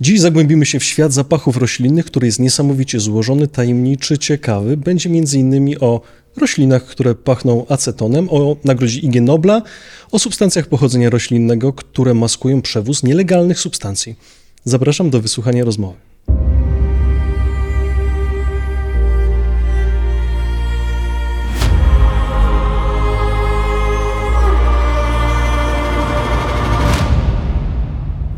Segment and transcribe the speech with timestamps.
[0.00, 4.76] Dziś zagłębimy się w świat zapachów roślinnych, który jest niesamowicie złożony, tajemniczy, ciekawy.
[4.76, 5.76] Będzie m.in.
[5.80, 6.00] o
[6.36, 9.62] roślinach, które pachną acetonem, o nagrodzie IG Nobla,
[10.12, 14.14] o substancjach pochodzenia roślinnego, które maskują przewóz nielegalnych substancji.
[14.64, 15.96] Zapraszam do wysłuchania rozmowy.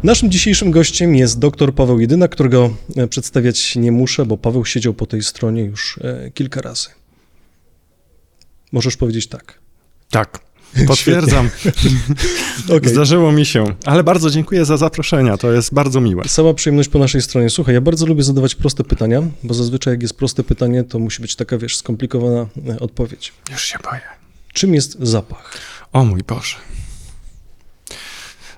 [0.06, 4.94] Naszym dzisiejszym gościem jest dr Paweł Jedyna, którego e, przedstawiać nie muszę, bo Paweł siedział
[4.94, 6.88] po tej stronie już e, kilka razy.
[8.72, 9.58] Możesz powiedzieć tak.
[10.10, 10.38] Tak.
[10.86, 11.50] Potwierdzam.
[12.76, 12.88] okay.
[12.88, 16.24] Zdarzyło mi się, ale bardzo dziękuję za zaproszenia, to jest bardzo miłe.
[16.28, 17.50] Sama przyjemność po naszej stronie.
[17.50, 21.22] Słuchaj, ja bardzo lubię zadawać proste pytania, bo zazwyczaj jak jest proste pytanie, to musi
[21.22, 23.32] być taka, wiesz, skomplikowana e, odpowiedź.
[23.50, 24.00] Już się boję.
[24.52, 25.58] Czym jest zapach?
[25.92, 26.56] O mój Boże.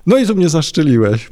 [0.05, 1.29] No i tu mnie zaszczyliłeś.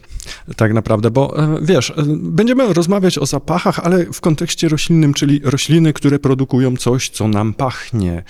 [0.55, 5.41] Tak naprawdę, bo e, wiesz, e, będziemy rozmawiać o zapachach, ale w kontekście roślinnym, czyli
[5.43, 8.24] rośliny, które produkują coś, co nam pachnie.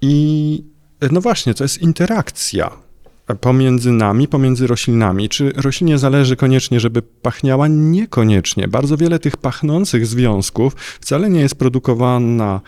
[0.00, 0.64] I
[1.00, 2.70] e, no właśnie, to jest interakcja
[3.40, 5.28] pomiędzy nami, pomiędzy roślinami.
[5.28, 7.68] Czy roślinie zależy koniecznie, żeby pachniała?
[7.68, 8.68] Niekoniecznie.
[8.68, 12.60] Bardzo wiele tych pachnących związków wcale nie jest produkowana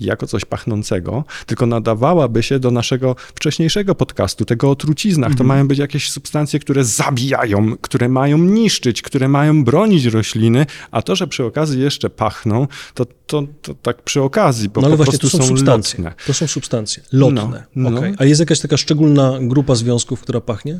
[0.00, 5.30] jako coś pachnącego, tylko nadawałaby się do naszego wcześniejszego podcastu, tego o truciznach.
[5.30, 5.38] Mhm.
[5.38, 11.02] To mają być jakieś substancje, które zabijają, które mają niszczyć, które mają bronić rośliny, a
[11.02, 14.96] to, że przy okazji jeszcze pachną, to, to, to tak przy okazji, bo no ale
[14.96, 16.04] po właśnie, prostu to są, substancje.
[16.04, 16.24] lotne.
[16.26, 17.64] To są substancje, lotne.
[17.76, 17.98] No, no.
[17.98, 18.14] Okay.
[18.18, 20.78] A jest jakaś taka szczególna grupa związków, która pachnie?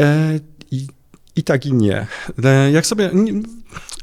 [0.00, 0.86] E, i,
[1.36, 2.06] I tak i nie.
[2.44, 3.10] E, jak sobie...
[3.14, 3.42] Nie,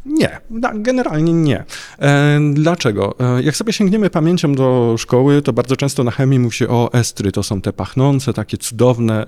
[0.05, 0.41] nie,
[0.73, 1.63] generalnie nie.
[1.99, 3.15] E, dlaczego?
[3.19, 6.93] E, jak sobie sięgniemy pamięcią do szkoły, to bardzo często na chemii mówi się o
[6.93, 7.31] estry.
[7.31, 9.25] To są te pachnące, takie cudowne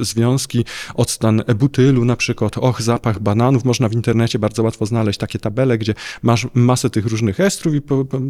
[0.00, 0.64] związki.
[0.94, 3.64] Octan butylu na przykład, och, zapach bananów.
[3.64, 7.80] Można w internecie bardzo łatwo znaleźć takie tabele, gdzie masz masę tych różnych estrów i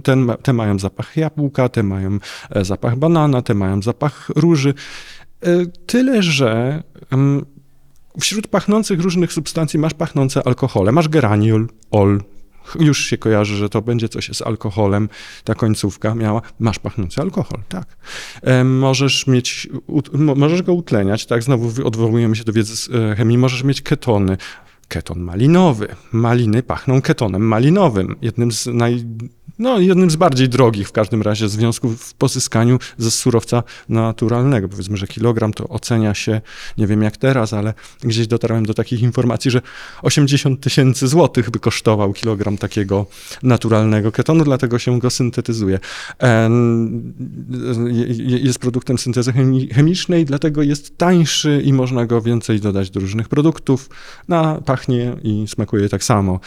[0.03, 2.19] ten, te mają zapach jabłka, te mają
[2.63, 4.75] zapach banana, te mają zapach róży.
[5.87, 6.83] Tyle, że
[8.21, 12.21] wśród pachnących różnych substancji masz pachnące alkohole, masz geraniol, ol,
[12.81, 15.09] już się kojarzy, że to będzie coś z alkoholem,
[15.45, 17.97] ta końcówka miała, masz pachnący alkohol, tak.
[18.43, 19.69] E, możesz mieć,
[20.37, 24.37] możesz go utleniać, tak, znowu odwołujemy się do wiedzy z e, chemii, możesz mieć ketony,
[24.89, 25.89] keton malinowy.
[26.13, 29.05] Maliny pachną ketonem malinowym, jednym z naj,
[29.59, 34.69] no, jednym z bardziej drogich w każdym razie związków w pozyskaniu ze surowca naturalnego.
[34.69, 36.41] Powiedzmy, że kilogram to ocenia się,
[36.79, 39.63] nie wiem jak teraz, ale gdzieś dotarłem do takich informacji, że
[40.03, 43.07] 80 tysięcy złotych by kosztował kilogram takiego
[43.43, 45.79] naturalnego ketonu, dlatego się go syntetyzuje.
[48.19, 49.33] Jest produktem syntezy
[49.73, 53.91] chemicznej, dlatego jest tańszy i można go więcej dodać do różnych produktów.
[54.29, 56.41] Na pachnie i smakuje tak samo.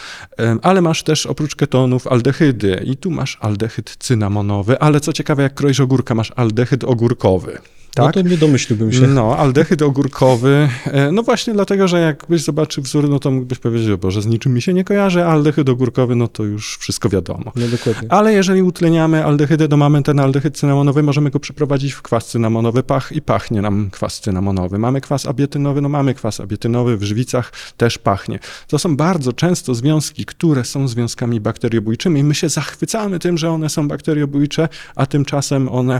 [0.62, 5.54] Ale masz też oprócz ketonów aldehydy i tu masz aldehyd cynamonowy, ale co ciekawe, jak
[5.54, 7.58] kroisz ogórka, masz aldehyd ogórkowy.
[7.94, 8.06] Tak?
[8.06, 9.06] No to nie domyśliłbym się.
[9.06, 13.90] No, aldehyd ogórkowy, e, no właśnie dlatego, że jakbyś zobaczył wzór, no to mógłbyś powiedzieć,
[13.90, 17.52] o Boże, z niczym mi się nie kojarzy, aldehyd ogórkowy, no to już wszystko wiadomo.
[17.56, 18.12] No dokładnie.
[18.12, 22.82] Ale jeżeli utleniamy aldehydę, to mamy ten aldehyd cynamonowy, możemy go przeprowadzić w kwas cynamonowy,
[22.82, 24.78] pach i pachnie nam kwas cynamonowy.
[24.78, 28.38] Mamy kwas abietynowy, no mamy kwas abietynowy, w żywicach też pachnie.
[28.68, 32.24] To są bardzo często związki, które są związkami bakteriobójczymi.
[32.24, 35.94] My się zachwycamy tym, że one są bakteriobójcze, a tymczasem one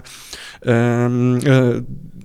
[0.66, 1.10] e, e,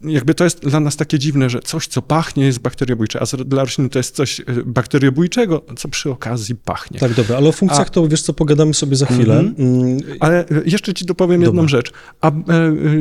[0.03, 3.63] jakby to jest dla nas takie dziwne, że coś, co pachnie, jest bakteriobójcze, a dla
[3.63, 6.99] rośliny to jest coś e, bakteriobójczego, co przy okazji pachnie.
[6.99, 7.89] Tak, dobra, ale o funkcjach a...
[7.89, 9.39] to wiesz co, pogadamy sobie za chwilę.
[9.39, 10.03] Mm -hmm.
[10.19, 11.47] Ale e, jeszcze ci dopowiem dobra.
[11.47, 11.91] jedną rzecz.
[12.21, 12.31] A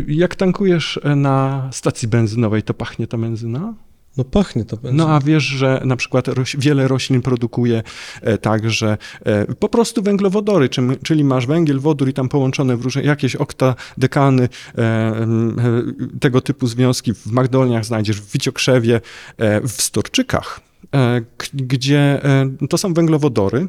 [0.07, 3.75] jak tankujesz na stacji benzynowej, to pachnie ta benzyna?
[4.17, 4.97] No pachnie to będzie.
[4.97, 7.83] No a wiesz, że na przykład roś, wiele roślin produkuje
[8.23, 12.77] e, tak, że e, po prostu węglowodory, czyli, czyli masz węgiel, wodór i tam połączone
[12.77, 15.27] w różne jakieś oktadekany, e, e,
[16.21, 19.01] tego typu związki w magdolniach znajdziesz, w wiciokrzewie,
[19.39, 20.61] e, w storczykach,
[20.95, 21.21] e,
[21.55, 22.21] gdzie
[22.71, 23.69] to są węglowodory,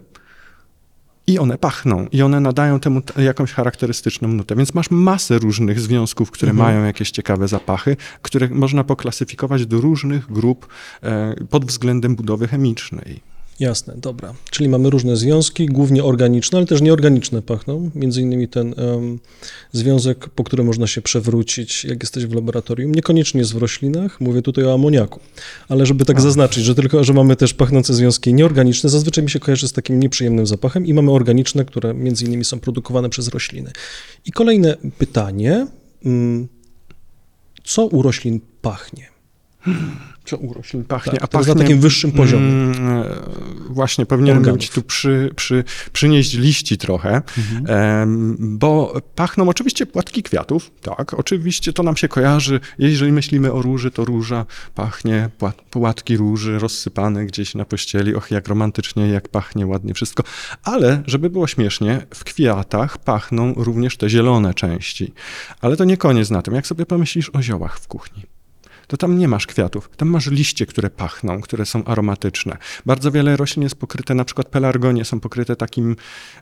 [1.27, 4.55] i one pachną, i one nadają temu jakąś charakterystyczną nutę.
[4.55, 6.69] Więc masz masę różnych związków, które mhm.
[6.69, 10.67] mają jakieś ciekawe zapachy, które można poklasyfikować do różnych grup
[11.03, 13.32] e, pod względem budowy chemicznej.
[13.63, 14.33] Jasne, dobra.
[14.51, 17.91] Czyli mamy różne związki, głównie organiczne, ale też nieorganiczne pachną.
[17.95, 19.19] Między innymi ten um,
[19.71, 22.95] związek, po który można się przewrócić, jak jesteś w laboratorium.
[22.95, 25.19] Niekoniecznie jest w roślinach, mówię tutaj o amoniaku.
[25.69, 26.21] Ale żeby tak A.
[26.21, 29.99] zaznaczyć, że tylko, że mamy też pachnące związki nieorganiczne, zazwyczaj mi się kojarzy z takim
[29.99, 33.71] nieprzyjemnym zapachem i mamy organiczne, które między innymi są produkowane przez rośliny.
[34.25, 35.67] I kolejne pytanie.
[36.05, 36.47] Mm,
[37.63, 39.07] co u roślin pachnie?
[40.25, 41.63] co u roślin pachnie, Tak, a jest na pachnie...
[41.63, 42.45] takim wyższym poziomie.
[42.47, 43.03] Mm,
[43.69, 48.37] właśnie, powinienem być tu przy, przy, przynieść liści trochę, Mhm.
[48.39, 53.91] bo pachną oczywiście płatki kwiatów, tak, oczywiście to nam się kojarzy, jeżeli myślimy o róży,
[53.91, 59.67] to róża pachnie, płat, płatki róży rozsypane gdzieś na pościeli, och, jak romantycznie, jak pachnie
[59.67, 60.23] ładnie wszystko,
[60.63, 65.13] ale żeby było śmiesznie, w kwiatach pachną również te zielone części,
[65.61, 68.32] ale to nie koniec na tym, jak sobie pomyślisz o ziołach w kuchni
[68.87, 72.57] to tam nie masz kwiatów, tam masz liście, które pachną, które są aromatyczne.
[72.85, 75.95] Bardzo wiele roślin jest pokryte, na przykład pelargonie są pokryte takim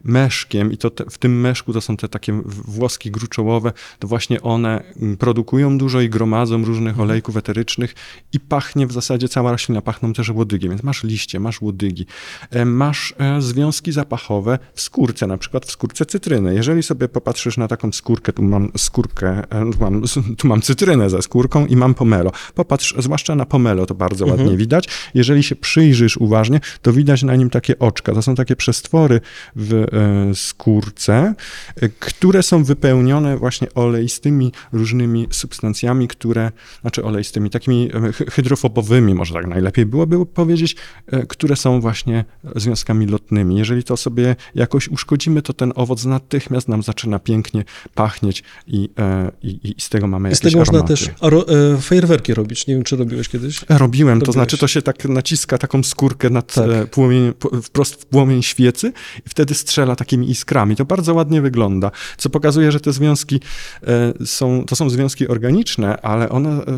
[0.04, 4.42] meszkiem i to te, w tym meszku to są te takie włoski gruczołowe, to właśnie
[4.42, 7.96] one mm, produkują dużo i gromadzą różnych olejków eterycznych
[8.34, 12.06] i pachnie w zasadzie cała roślina, pachną też łodygiem, więc masz liście, masz łodygi,
[12.52, 16.56] E, masz e, związki zapachowe w skórce, na przykład w skórce cytryny.
[16.56, 20.04] Jeżeli sobie popatrzysz na taką skórkę, tu mam skórkę, e, tu mam,
[20.38, 22.31] tu mam cytrynę ze skórką i mam pomelo.
[22.56, 24.42] Popatrz, zwłaszcza na pomelo to bardzo Mhm.
[24.42, 24.88] ładnie widać.
[25.13, 28.13] Jeżeli się przyjrzysz uważnie, to widać na nim takie oczka.
[28.13, 29.22] To są takie przestwory
[29.56, 29.88] w e,
[30.36, 31.33] skórce,
[31.75, 36.51] e, które są wypełnione właśnie oleistymi różnymi substancjami, które,
[36.81, 40.75] znaczy oleistymi, takimi e, hy- hydrofobowymi, może tak najlepiej byłoby powiedzieć,
[41.27, 42.25] które są właśnie
[42.56, 43.57] związkami lotnymi.
[43.57, 47.63] Jeżeli to sobie jakoś uszkodzimy, to ten owoc natychmiast nam zaczyna pięknie
[47.95, 48.89] pachnieć i,
[49.44, 50.94] i, i z tego mamy I z jakieś tego można aromaty.
[51.06, 51.45] też aro,
[52.22, 52.68] fajerwerki robić.
[52.68, 53.66] Nie wiem, czy robiłeś kiedyś?
[53.70, 54.34] Robiłem, to Robiłeś.
[54.34, 56.70] znaczy to się tak naciska taką skórkę nad Tak.
[56.70, 57.34] e, płomień,
[57.64, 58.94] wprost w płomień świecy
[59.26, 60.76] i wtedy strzela takimi iskrami.
[60.76, 63.40] To bardzo ładnie wygląda, co pokazuje, że te związki
[64.20, 66.78] e, są, to są związki organiczne, ale one e,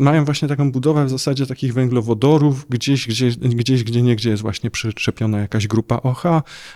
[0.00, 4.70] mają właśnie taką budowę w zasadzie takich węglowodorów, gdzieś, gdzieś, gdzieś gdzie niegdzie jest właśnie
[4.70, 6.22] przyczepiona jakaś grupa OH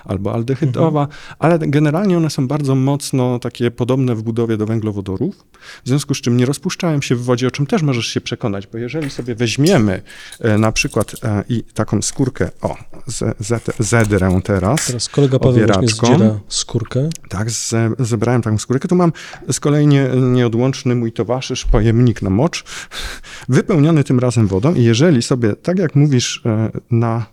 [0.04, 1.18] albo aldehydowa, Mhm.
[1.38, 5.44] ale generalnie one są bardzo mocno takie podobne w budowie do węglowodorów,
[5.84, 8.66] w związku z czym nie rozpuszczają się w wodzie, o czym też możesz się przekonać,
[8.66, 10.02] bo jeżeli sobie weźmiemy
[10.40, 12.76] e, na przykład e, i taką skórkę, o,
[13.06, 17.08] z, z, zedrę teraz, Teraz kolega Paweł zdziera skórkę.
[17.28, 19.12] tak, ze, zebrałem taką skórkę, tu mam
[19.52, 22.64] z kolei nie, nieodłączny mój towarzysz, pojemnik na mocz,
[23.48, 24.74] wypełniony tym razem wodą.
[24.74, 27.26] I jeżeli sobie, tak jak mówisz, e, na,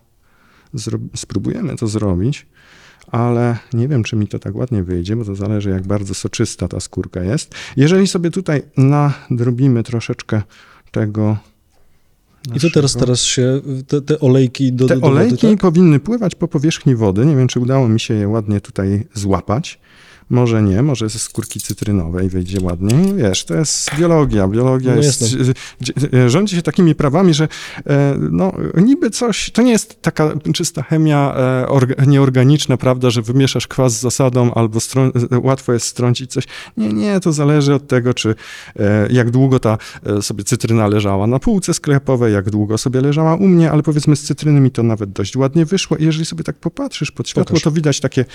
[0.74, 2.46] zro, spróbujemy to zrobić,
[3.08, 6.68] ale nie wiem, czy mi to tak ładnie wyjdzie, bo to zależy, jak bardzo soczysta
[6.68, 7.56] ta skórka jest.
[7.78, 10.42] Jeżeli sobie tutaj nadrobimy troszeczkę
[10.92, 11.38] tego.
[12.56, 15.60] I to teraz, teraz się, te, te olejki do, te do, olejki tak?
[15.60, 17.26] powinny pływać po powierzchni wody.
[17.26, 19.80] Nie wiem, czy udało mi się je ładnie tutaj złapać.
[20.30, 23.14] Może nie, może ze skórki cytrynowej wyjdzie ładniej.
[23.16, 24.48] Wiesz, to jest biologia.
[24.48, 25.24] Biologia No jest,
[26.14, 27.48] e, rządzi się takimi prawami, że
[27.88, 33.22] e, no, niby coś, to nie jest taka czysta chemia e, orga, nieorganiczna, prawda, że
[33.22, 34.80] wymieszasz kwas z zasadą albo
[35.44, 36.44] łatwo jest strącić coś.
[36.78, 38.36] Nie, nie, to zależy od tego, czy
[39.10, 39.78] jak długo ta
[40.22, 44.24] sobie cytryna leżała na półce sklepowej, jak długo sobie leżała u mnie, ale powiedzmy z
[44.24, 47.64] cytryny mi to nawet dość ładnie wyszło i jeżeli sobie tak popatrzysz pod światło, Pokaż.
[47.64, 48.26] to widać takie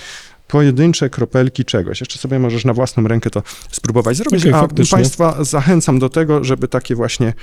[0.51, 1.99] pojedyncze kropelki czegoś.
[1.99, 4.95] Jeszcze sobie możesz na własną rękę to spróbować zrobić, Okej, a faktycznie.
[4.97, 7.33] Państwa zachęcam do tego, żeby takie właśnie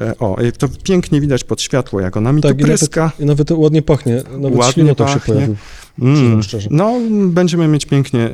[0.00, 3.12] e, o, to pięknie widać pod światło, jak ona mi Tak, tu i nawet, pryska.
[3.20, 4.22] i nawet ładnie pachnie.
[4.38, 5.34] Nawet Ładnie ślinotok się pachnie.
[5.34, 5.56] pojawił.
[5.98, 6.42] Mm.
[6.42, 6.68] Szczerze.
[6.72, 8.30] No, będziemy mieć pięknie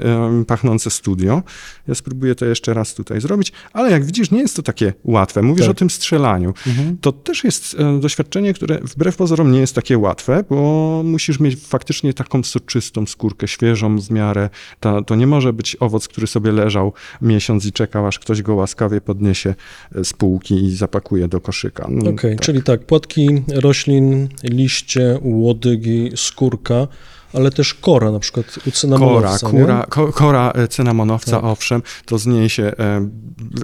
[0.46, 1.42] pachnące studio.
[1.88, 5.42] Ja spróbuję to jeszcze raz tutaj zrobić, ale jak widzisz, nie jest to takie łatwe.
[5.42, 5.70] Mówisz Tak.
[5.70, 6.54] o tym strzelaniu.
[6.66, 6.98] Mhm.
[7.00, 11.56] To też jest e, doświadczenie, które wbrew pozorom nie jest takie łatwe, bo musisz mieć
[11.56, 14.50] faktycznie taką soczystą skórkę, świeżą w miarę.
[14.80, 18.54] Ta, to nie może być owoc, który sobie leżał miesiąc i czekał, aż ktoś go
[18.54, 19.54] łaskawie podniesie
[19.94, 21.86] e, z półki i zapakuje do koszyka.
[21.90, 22.44] No, Okej, tak.
[22.44, 26.86] czyli tak, płatki roślin, liście, łodygi, skórka,
[27.32, 29.60] ale też kora, na przykład u Kora, cynamonowca, nie?
[29.60, 31.44] kura, ko, kora e, cynamonowca, Tak.
[31.44, 33.08] owszem, to z niej się e,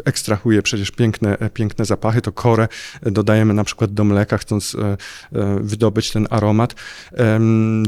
[0.05, 2.69] ekstrahuje przecież piękne, e, piękne zapachy, to korę
[3.03, 4.77] dodajemy na przykład do mleka, chcąc
[5.61, 6.75] wydobyć ten aromat.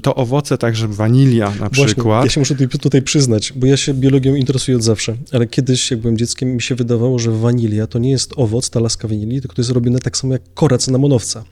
[0.02, 2.24] To owoce, także wanilia na Właśnie, przykład.
[2.24, 5.90] ja się muszę tutaj, tutaj przyznać, bo ja się biologią interesuję od zawsze, ale kiedyś,
[5.90, 9.40] jak byłem dzieckiem, mi się wydawało, że wanilia to nie jest owoc, ta laska wanilii,
[9.40, 11.44] tylko to jest robione tak samo jak kora cynamonowca,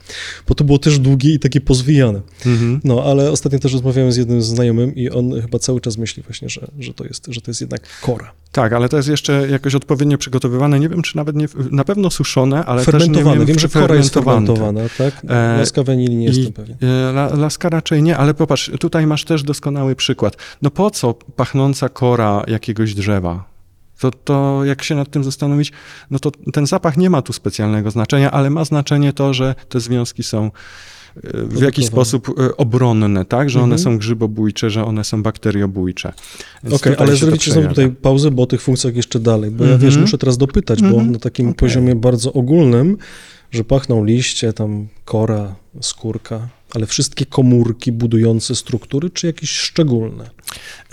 [0.47, 2.21] bo to było też długie i takie pozwijane.
[2.45, 2.79] Mhm.
[2.83, 6.49] No, ale ostatnio też rozmawiałem z jednym znajomym i on chyba cały czas myśli właśnie,
[6.49, 8.31] że, że, to, jest, że to jest jednak kora.
[8.51, 10.79] Tak, ale to jest jeszcze jakoś odpowiednio przygotowywane.
[10.79, 13.69] Nie wiem, czy nawet nie, na pewno suszone, ale też nie fermentowane, wiem, wiem, że
[13.69, 14.47] kora jest fermentowane.
[14.47, 15.31] fermentowana, tak?
[15.31, 16.77] E, Laska wanilii nie I, jestem pewien.
[16.81, 20.37] e, La, laska raczej nie, ale popatrz, tutaj masz też doskonały przykład.
[20.61, 23.43] No po co pachnąca kora jakiegoś drzewa?
[23.99, 25.71] To, to jak się nad tym zastanowić,
[26.11, 29.79] no to ten zapach nie ma tu specjalnego znaczenia, ale ma znaczenie to, że te
[29.79, 30.51] związki są
[31.33, 33.49] w jakiś sposób e, obronne, tak?
[33.49, 33.79] Że one Mhm.
[33.79, 36.13] są grzybobójcze, że one są bakteriobójcze.
[36.71, 37.69] Okej, ale zrobicie przejawia.
[37.69, 39.89] tutaj pauzę, bo o tych funkcjach jeszcze dalej, bo ja Mhm.
[39.91, 41.11] wiesz, muszę teraz dopytać, bo Mhm.
[41.11, 41.55] na takim Okej.
[41.57, 42.97] poziomie bardzo ogólnym
[43.51, 50.29] że pachną liście, tam kora, skórka, ale wszystkie komórki budujące struktury, czy jakieś szczególne?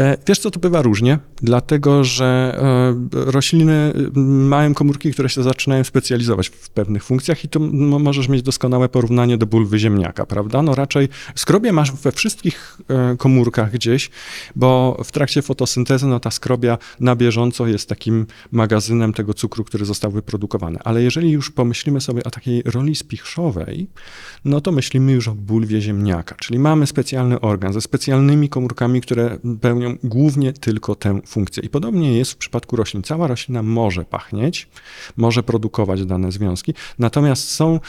[0.00, 2.58] E, wiesz co, to bywa różnie, dlatego że
[3.14, 8.42] e, rośliny mają komórki, które się zaczynają specjalizować w pewnych funkcjach i to możesz mieć
[8.42, 10.62] doskonałe porównanie do bulwy ziemniaka, prawda?
[10.62, 14.10] No raczej skrobie masz we wszystkich e, komórkach gdzieś,
[14.56, 19.84] bo w trakcie fotosyntezy no ta skrobia na bieżąco jest takim magazynem tego cukru, który
[19.84, 20.78] został wyprodukowany.
[20.84, 23.86] Ale jeżeli już pomyślimy sobie o takiej roli spichrzowej,
[24.44, 29.38] no to myślimy już o bulwie ziemniaka, czyli mamy specjalny organ ze specjalnymi komórkami, które
[29.60, 31.62] pełnią głównie tylko tę funkcję.
[31.62, 33.02] I podobnie jest w przypadku roślin.
[33.02, 34.68] Cała roślina może pachnieć,
[35.16, 37.80] może produkować dane związki, natomiast są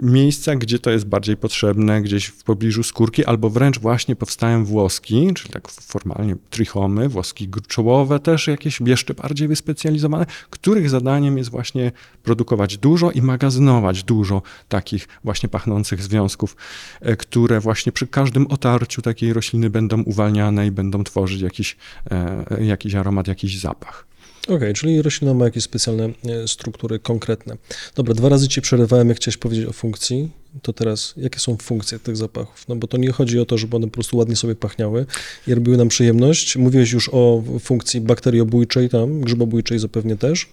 [0.00, 5.30] miejsca, gdzie to jest bardziej potrzebne, gdzieś w pobliżu skórki, albo wręcz właśnie powstają włoski,
[5.34, 11.92] czyli tak formalnie trichomy, włoski czołowe też jakieś jeszcze bardziej wyspecjalizowane, których zadaniem jest właśnie
[12.22, 16.56] produkować dużo i magazynować dużo takich właśnie pachnących związków,
[17.00, 21.76] e, które właśnie przy każdym otarciu takiej rośliny będą uwalniane i będą tworzyć jakiś,
[22.10, 24.06] e, jakiś aromat, jakiś zapach.
[24.48, 27.56] Okej, okay, czyli roślina ma jakieś specjalne e, struktury konkretne.
[27.94, 30.30] Dobra, dwa razy ci przerywałem, jak chciałeś powiedzieć o funkcji
[30.62, 32.68] to teraz jakie są funkcje tych zapachów?
[32.68, 35.06] No bo to nie chodzi o to, żeby one po prostu ładnie sobie pachniały
[35.46, 36.56] i robiły nam przyjemność.
[36.56, 40.48] Mówiłeś już o funkcji bakteriobójczej tam, grzybobójczej zapewne też.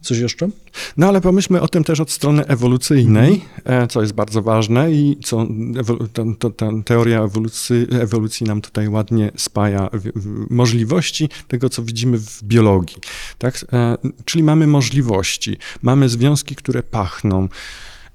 [0.00, 0.48] Coś jeszcze?
[0.96, 3.88] No ale pomyślmy o tym też od strony ewolucyjnej, mhm.
[3.88, 5.46] co jest bardzo ważne i co
[6.12, 9.90] ta, ta, ta teoria ewolucji, ewolucji nam tutaj ładnie spaja
[10.50, 12.96] możliwości tego, co widzimy w biologii.
[13.38, 13.64] Tak?
[13.72, 17.48] E, czyli mamy możliwości, mamy związki, które pachną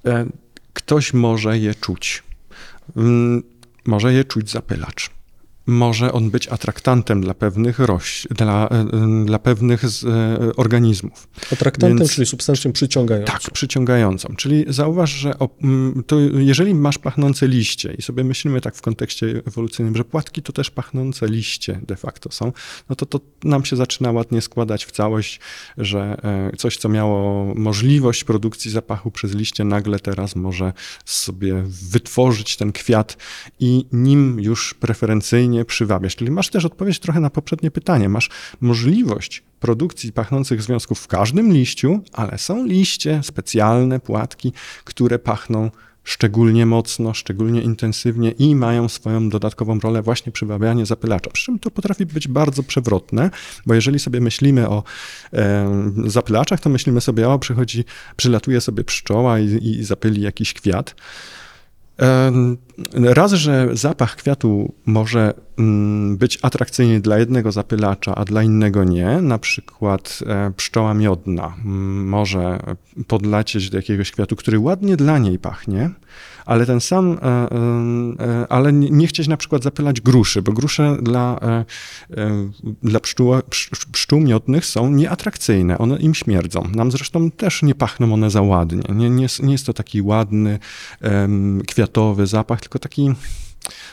[0.05, 0.25] e,
[0.75, 2.23] ktoś może je czuć.
[2.95, 3.43] Mm,
[3.85, 5.09] może je czuć zapylacz
[5.67, 11.27] może on być atraktantem dla pewnych roś, dla, e, dla pewnych z, e, organizmów.
[11.53, 13.33] Atraktantem, Więc, czyli substancją przyciągającą.
[13.33, 14.35] Tak, przyciągającą.
[14.35, 15.49] Czyli zauważ, że o,
[16.07, 20.53] to jeżeli masz pachnące liście i sobie myślimy tak w kontekście ewolucyjnym, że płatki to
[20.53, 22.51] też pachnące liście de facto są,
[22.89, 25.39] no to to nam się zaczyna ładnie składać w całość,
[25.77, 30.73] że e, coś, co miało możliwość produkcji zapachu przez liście, nagle teraz może
[31.05, 33.17] sobie wytworzyć ten kwiat
[33.59, 36.15] i nim już preferencyjnie nie przywabiasz.
[36.15, 38.09] Czyli masz też odpowiedź trochę na poprzednie pytanie.
[38.09, 38.29] Masz
[38.61, 45.71] możliwość produkcji pachnących związków w każdym liściu, ale są liście, specjalne płatki, które pachną
[46.05, 51.29] szczególnie mocno, szczególnie intensywnie i mają swoją dodatkową rolę właśnie przywabianie zapylacza.
[51.29, 53.29] Przy czym to potrafi być bardzo przewrotne,
[53.65, 54.83] bo jeżeli sobie myślimy o
[55.33, 57.83] e, zapylaczach, to myślimy sobie, o przychodzi,
[58.15, 60.95] przylatuje sobie pszczoła i, i zapyli jakiś kwiat.
[62.93, 65.33] Raz, że zapach kwiatu może
[66.17, 69.21] być atrakcyjny dla jednego zapylacza, a dla innego nie.
[69.21, 72.59] Na przykład e, pszczoła miodna mm, może
[73.07, 75.89] podlecieć do jakiegoś kwiatu, który ładnie dla niej pachnie,
[76.45, 77.27] ale ten sam, e,
[78.25, 81.39] e, ale nie chcieć na przykład zapylać gruszy, bo grusze dla,
[82.83, 83.33] dla pszczół,
[83.91, 86.63] pszczół miodnych są nieatrakcyjne, one im śmierdzą.
[86.75, 88.83] Nam zresztą też nie pachną one za ładnie.
[88.89, 90.59] Nie, nie, nie jest to taki ładny,
[91.67, 93.13] kwiatowy zapach, tylko taki,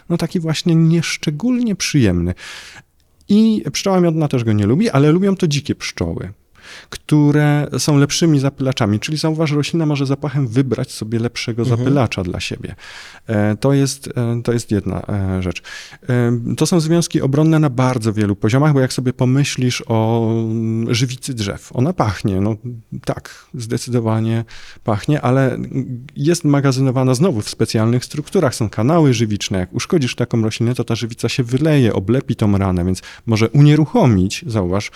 [0.08, 2.34] no taki właśnie nieszczególnie przyjemny.
[3.28, 6.32] I pszczoła miodna też go nie lubi, ale lubią to dzikie pszczoły
[6.90, 9.00] które są lepszymi zapylaczami.
[9.00, 11.78] Czyli zauważ, roślina może zapachem wybrać sobie lepszego mhm.
[11.78, 12.74] zapylacza dla siebie.
[13.26, 15.62] E, to jest, e, to jest jedna e, rzecz.
[16.56, 21.34] To są związki obronne na bardzo wielu poziomach, bo jak sobie pomyślisz o mm, żywicy
[21.34, 22.56] drzew, ona pachnie, no
[23.04, 24.44] tak, zdecydowanie
[24.84, 25.58] pachnie, ale
[26.16, 28.54] jest magazynowana znowu w specjalnych strukturach.
[28.54, 29.58] Są kanały żywiczne.
[29.58, 34.44] Jak uszkodzisz taką roślinę, to ta żywica się wyleje, oblepi tą ranę, więc może unieruchomić,
[34.46, 34.90] zauważ,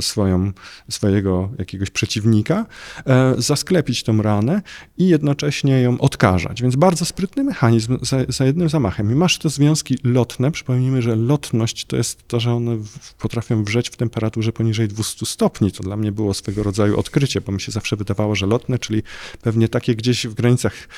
[0.00, 0.52] swoją,
[0.88, 2.66] swojego jakiegoś przeciwnika,
[3.06, 4.62] e, zasklepić tą ranę
[4.98, 6.62] i jednocześnie ją odkażać.
[6.62, 9.12] Więc bardzo sprytny mechanizm za, za jednym zamachem.
[9.12, 10.50] I masz te związki lotne.
[10.50, 12.76] Przypomnijmy, że lotność to jest to, że one
[13.18, 15.72] potrafią wrzeć w temperaturze poniżej 200 stopni.
[15.72, 19.02] To dla mnie było swego rodzaju odkrycie, bo mi się zawsze wydawało, że lotne, czyli
[19.42, 20.88] pewnie takie gdzieś w granicach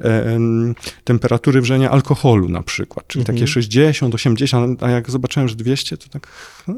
[0.00, 0.38] e,
[1.04, 3.36] temperatury wrzenia alkoholu na przykład, czyli mhm.
[3.36, 6.28] takie 60, 80, a jak zobaczyłem, że 200, to tak,
[6.68, 6.74] no,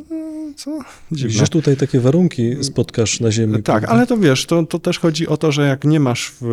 [0.55, 0.79] co?
[1.13, 1.33] Dziwne.
[1.33, 3.55] Widzisz tutaj takie warunki spotkasz na ziemi.
[3.55, 3.89] Tak, prawda?
[3.89, 6.45] ale to wiesz, to, to też chodzi o to, że jak nie masz w,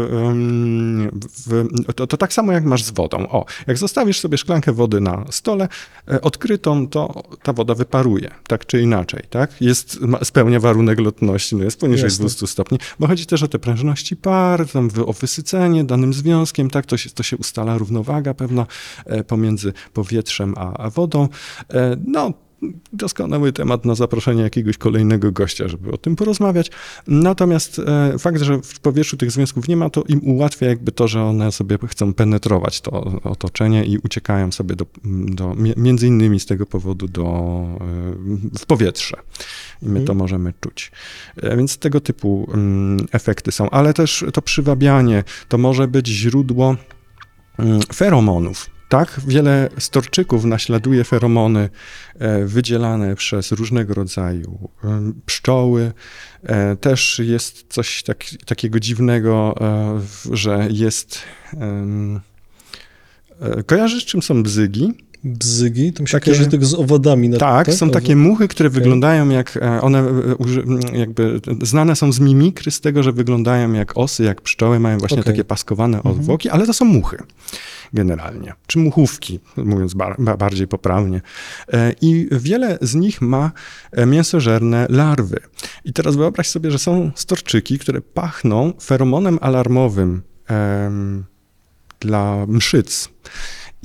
[1.48, 3.18] w, to, to tak samo jak masz z wodą.
[3.30, 5.68] O, jak zostawisz sobie szklankę wody na stole
[6.12, 9.62] e, odkrytą, to ta woda wyparuje, tak czy inaczej, tak?
[9.62, 12.26] Jest, spełnia warunek lotności, no jest poniżej Jasne.
[12.26, 16.86] 200 stopni, bo chodzi też o te prężności par, tam o wysycenie danym związkiem, tak?
[16.86, 18.66] To się, to się ustala równowaga pewna
[19.06, 21.28] e, pomiędzy powietrzem a, a wodą.
[21.74, 22.34] E, no,
[22.94, 26.72] doskonały temat na zaproszenie jakiegoś kolejnego gościa, żeby o tym porozmawiać.
[27.08, 31.08] Natomiast e, fakt, że w powietrzu tych związków nie ma, to im ułatwia jakby to,
[31.08, 32.92] że one sobie chcą penetrować to
[33.24, 39.18] otoczenie i uciekają sobie do, do między innymi z tego powodu do, e, w powietrze.
[39.82, 40.18] I my to Mhm.
[40.18, 40.92] możemy czuć.
[41.38, 46.76] E, Więc tego typu mm, efekty są, ale też to przywabianie to może być źródło
[47.60, 48.77] mm, feromonów.
[48.90, 51.70] Tak, wiele storczyków naśladuje feromony
[52.20, 55.92] e, wydzielane przez różnego rodzaju em, pszczoły.
[56.44, 60.02] E, Też jest coś tak, takiego dziwnego, e,
[60.36, 61.20] że jest.
[61.54, 62.20] e,
[63.66, 64.94] Kojarzysz, czym są bzygi?
[65.28, 67.30] Bzygi, to mi się Takie- kojarzy tylko z owadami.
[67.30, 70.04] Na, Tak, są Owo- takie muchy, które wyglądają jak, e, one e,
[70.68, 74.98] m, jakby znane są z mimikry, z tego, że wyglądają jak osy, jak pszczoły, mają
[74.98, 75.34] właśnie Okej.
[75.34, 76.16] takie paskowane Mhm.
[76.16, 77.18] odwłoki, ale to są muchy
[77.94, 81.22] generalnie, czy muchówki, mówiąc bar- ba- bardziej poprawnie.
[81.74, 83.52] E, I wiele z nich ma
[83.92, 85.40] e, mięsożerne larwy.
[85.86, 91.24] I teraz wyobraź sobie, że są storczyki, które pachną feromonem alarmowym em,
[92.00, 93.10] dla mszyc.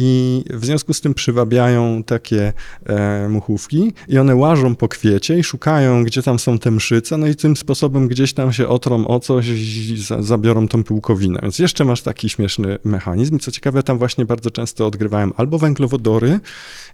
[0.05, 2.53] I w związku z tym przywabiają takie
[2.87, 7.27] e, muchówki i one łażą po kwiecie i szukają, gdzie tam są te mszyce, no
[7.27, 11.39] i tym sposobem gdzieś tam się otrą o coś i za, zabiorą tą pyłkowinę.
[11.43, 13.39] Więc jeszcze masz taki śmieszny mechanizm.
[13.39, 16.41] Co ciekawe, tam właśnie bardzo często odgrywają albo węglowodory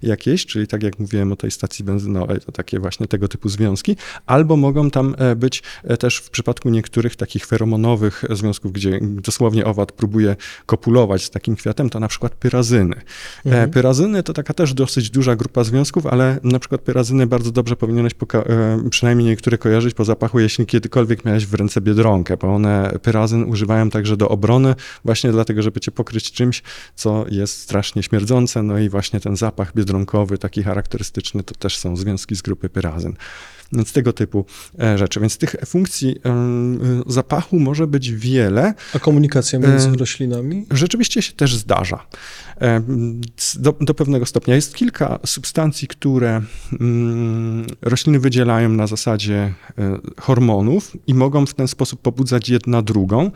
[0.01, 3.95] jakieś, czyli tak jak mówiłem o tej stacji benzynowej, to takie właśnie tego typu związki,
[4.25, 9.65] albo mogą tam e, być e, też w przypadku niektórych takich feromonowych związków, gdzie dosłownie
[9.65, 10.35] owad próbuje
[10.65, 12.98] kopulować z takim kwiatem, to na przykład pyrazyny.
[13.45, 13.71] E, Mhm.
[13.71, 18.13] Pyrazyny to taka też dosyć duża grupa związków, ale na przykład pyrazyny bardzo dobrze powinieneś
[18.13, 23.43] e, przynajmniej niektóre kojarzyć po zapachu, jeśli kiedykolwiek miałeś w ręce biedronkę, bo one pyrazyn
[23.43, 24.75] używają także do obrony,
[25.05, 26.63] właśnie dlatego, żeby cię pokryć czymś,
[26.95, 31.97] co jest strasznie śmierdzące, no i właśnie ten zapach biedronkowy, taki charakterystyczny, to też są
[31.97, 33.15] związki z grupy pyrazyn.
[33.73, 34.45] Więc tego typu
[34.79, 35.19] e, rzeczy.
[35.19, 38.73] Więc tych funkcji em, y, zapachu może być wiele.
[38.95, 40.65] A komunikacja między E, roślinami?
[40.71, 42.05] Rzeczywiście się też zdarza.
[42.61, 42.81] E,
[43.59, 44.55] Do, do pewnego stopnia.
[44.55, 46.41] Jest kilka substancji, które
[46.79, 53.31] mm, rośliny wydzielają na zasadzie e, hormonów i mogą w ten sposób pobudzać jedna drugą.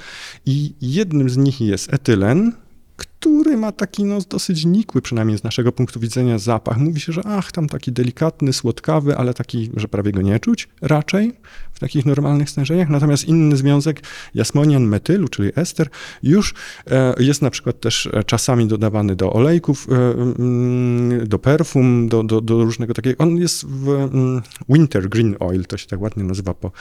[0.45, 2.51] I jednym z nich jest etylen,
[2.95, 6.77] który ma taki no, dosyć nikły, przynajmniej z naszego punktu widzenia, zapach.
[6.77, 10.69] Mówi się, że ach, tam taki delikatny, słodkawy, ale taki, że prawie go nie czuć
[10.81, 11.33] raczej
[11.73, 12.89] w takich normalnych stężeniach.
[12.89, 14.01] Natomiast inny związek,
[14.35, 15.89] jasmonian metylu, czyli ester,
[16.23, 16.53] już
[16.91, 19.95] e, jest na przykład też e, czasami dodawany do olejków, e,
[20.39, 23.23] mm, do perfum, do, do, do różnego takiego.
[23.23, 26.71] On jest w mm, winter green oil, to się tak ładnie nazywa po,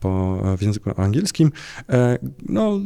[0.00, 1.52] po w języku angielskim.
[2.48, 2.80] No,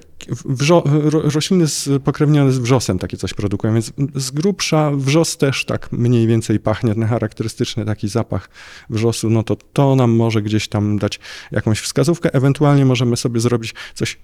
[0.00, 0.02] tak
[0.44, 5.92] wrzo, ro, rośliny spokrewnione z wrzosem takie coś produkują, więc z grubsza wrzos też tak
[5.92, 8.50] mniej więcej pachnie, ten charakterystyczny taki zapach
[8.90, 12.34] wrzosu, no to to nam może gdzieś tam dać jakąś wskazówkę.
[12.34, 14.18] Ewentualnie możemy sobie zrobić coś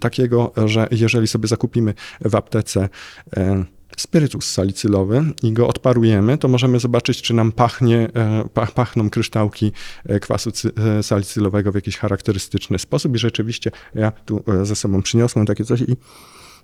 [0.00, 2.88] takiego, że jeżeli sobie zakupimy w aptece
[3.36, 3.64] e,
[3.96, 9.72] spirytus salicylowy i go odparujemy, to możemy zobaczyć, czy nam pachnie, e, pach, pachną kryształki
[10.04, 10.50] e, kwasu
[10.98, 13.14] e, salicylowego w jakiś charakterystyczny sposób.
[13.14, 15.96] I rzeczywiście ja tu ze sobą przyniosłem takie coś i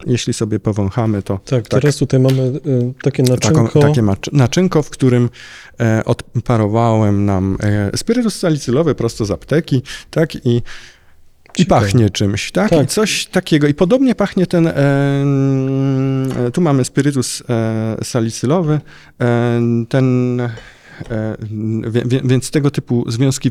[0.06, 2.60] jeśli sobie powąchamy, to Tak, teraz tutaj mamy
[3.02, 3.64] takie naczynko.
[3.64, 5.30] taką, takie naczynko, w którym
[6.04, 7.58] odparowałem nam
[7.96, 10.62] spirytus salicylowy prosto z apteki, tak, i,
[11.58, 11.80] i Ciekawe.
[11.86, 12.70] pachnie czymś, tak?
[12.70, 12.84] Tak.
[12.84, 13.66] I coś takiego.
[13.66, 15.24] I podobnie pachnie ten, e,
[16.52, 18.80] tu mamy spirytus e, salicylowy,
[19.20, 20.40] e, ten...
[20.40, 20.50] e,
[22.04, 23.50] wie- Więc tego typu związki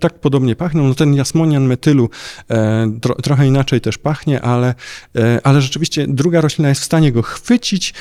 [0.00, 0.88] tak podobnie pachną.
[0.88, 2.10] No ten jasmonian metylu
[2.50, 4.74] e, tro, trochę inaczej też pachnie, ale,
[5.16, 7.94] e, ale rzeczywiście druga roślina jest w stanie go chwycić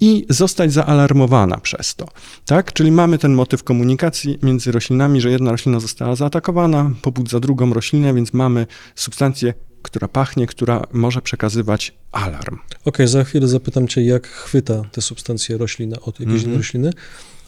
[0.00, 2.08] i zostać zaalarmowana przez to.
[2.46, 2.72] Tak?
[2.72, 8.14] Czyli mamy ten motyw komunikacji między roślinami, że jedna roślina została zaatakowana, pobudza drugą roślinę,
[8.14, 12.58] więc mamy substancję, która pachnie, która może przekazywać alarm.
[12.84, 16.44] Okej, za chwilę zapytam cię, jak chwyta te substancje roślina od jakiejś Mhm.
[16.44, 16.90] innej rośliny,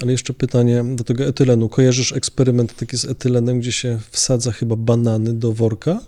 [0.02, 1.68] ale jeszcze pytanie do tego etylenu.
[1.68, 6.00] Kojarzysz eksperyment taki z etylenem, gdzie się wsadza chyba banany do worka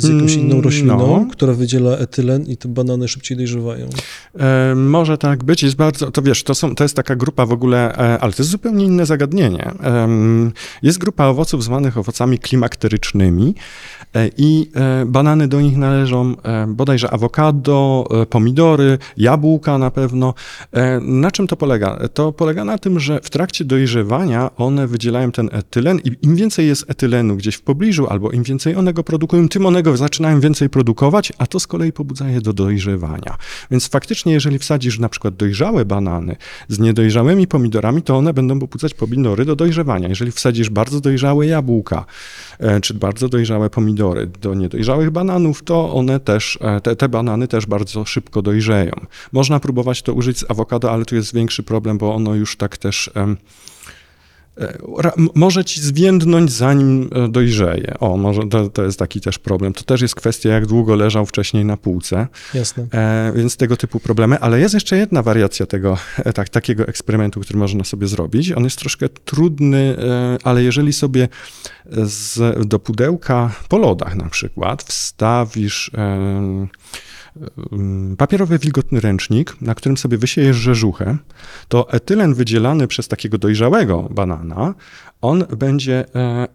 [0.00, 1.26] z jakąś Mm, inną rośliną, no.
[1.32, 3.88] która wydziela etylen i te banany szybciej dojrzewają?
[4.38, 7.52] E, może tak być, jest bardzo, to wiesz, to, są, to jest taka grupa w
[7.52, 9.72] ogóle, e, ale to jest zupełnie inne zagadnienie.
[9.82, 13.54] Em, jest grupa owoców zwanych owocami klimakterycznymi
[14.14, 20.34] e, i e, banany do nich należą e, bodajże awokado, e, pomidory, jabłka na pewno.
[20.72, 21.98] E, na czym to polega?
[22.14, 26.66] To polega na tym, że w trakcie dojrzewania one wydzielają ten etylen i im więcej
[26.66, 29.96] jest etylenu gdzieś w pobliżu, albo im więcej one go produkują, tym one go tego
[29.96, 33.36] zaczynają więcej produkować, a to z kolei pobudza je do dojrzewania.
[33.70, 36.36] Więc faktycznie, jeżeli wsadzisz na przykład dojrzałe banany
[36.68, 40.08] z niedojrzałymi pomidorami, to one będą pobudzać pomidory do dojrzewania.
[40.08, 42.04] Jeżeli wsadzisz bardzo dojrzałe jabłka,
[42.58, 47.48] e, czy bardzo dojrzałe pomidory do niedojrzałych bananów, to one też, e, te, te banany
[47.48, 48.92] też bardzo szybko dojrzeją.
[49.32, 52.78] Można próbować to użyć z awokado, ale tu jest większy problem, bo ono już tak
[52.78, 53.10] też
[55.34, 57.94] może ci zwiędnąć zanim e, dojrzeje.
[58.00, 59.72] O, może to, to jest taki też problem.
[59.72, 62.26] To też jest kwestia, jak długo leżał wcześniej na półce.
[62.54, 62.86] Jasne.
[62.92, 67.40] E, więc tego typu problemy, ale jest jeszcze jedna wariacja tego, e, tak, takiego eksperymentu,
[67.40, 68.52] który można sobie zrobić.
[68.52, 71.28] On jest troszkę trudny, e, ale jeżeli sobie
[71.92, 76.66] z, do pudełka po lodach na przykład wstawisz e,
[78.18, 81.16] papierowy wilgotny ręcznik, na którym sobie wysiejesz rzeżuchę,
[81.68, 84.74] to etylen wydzielany przez takiego dojrzałego banana,
[85.20, 86.48] on będzie e,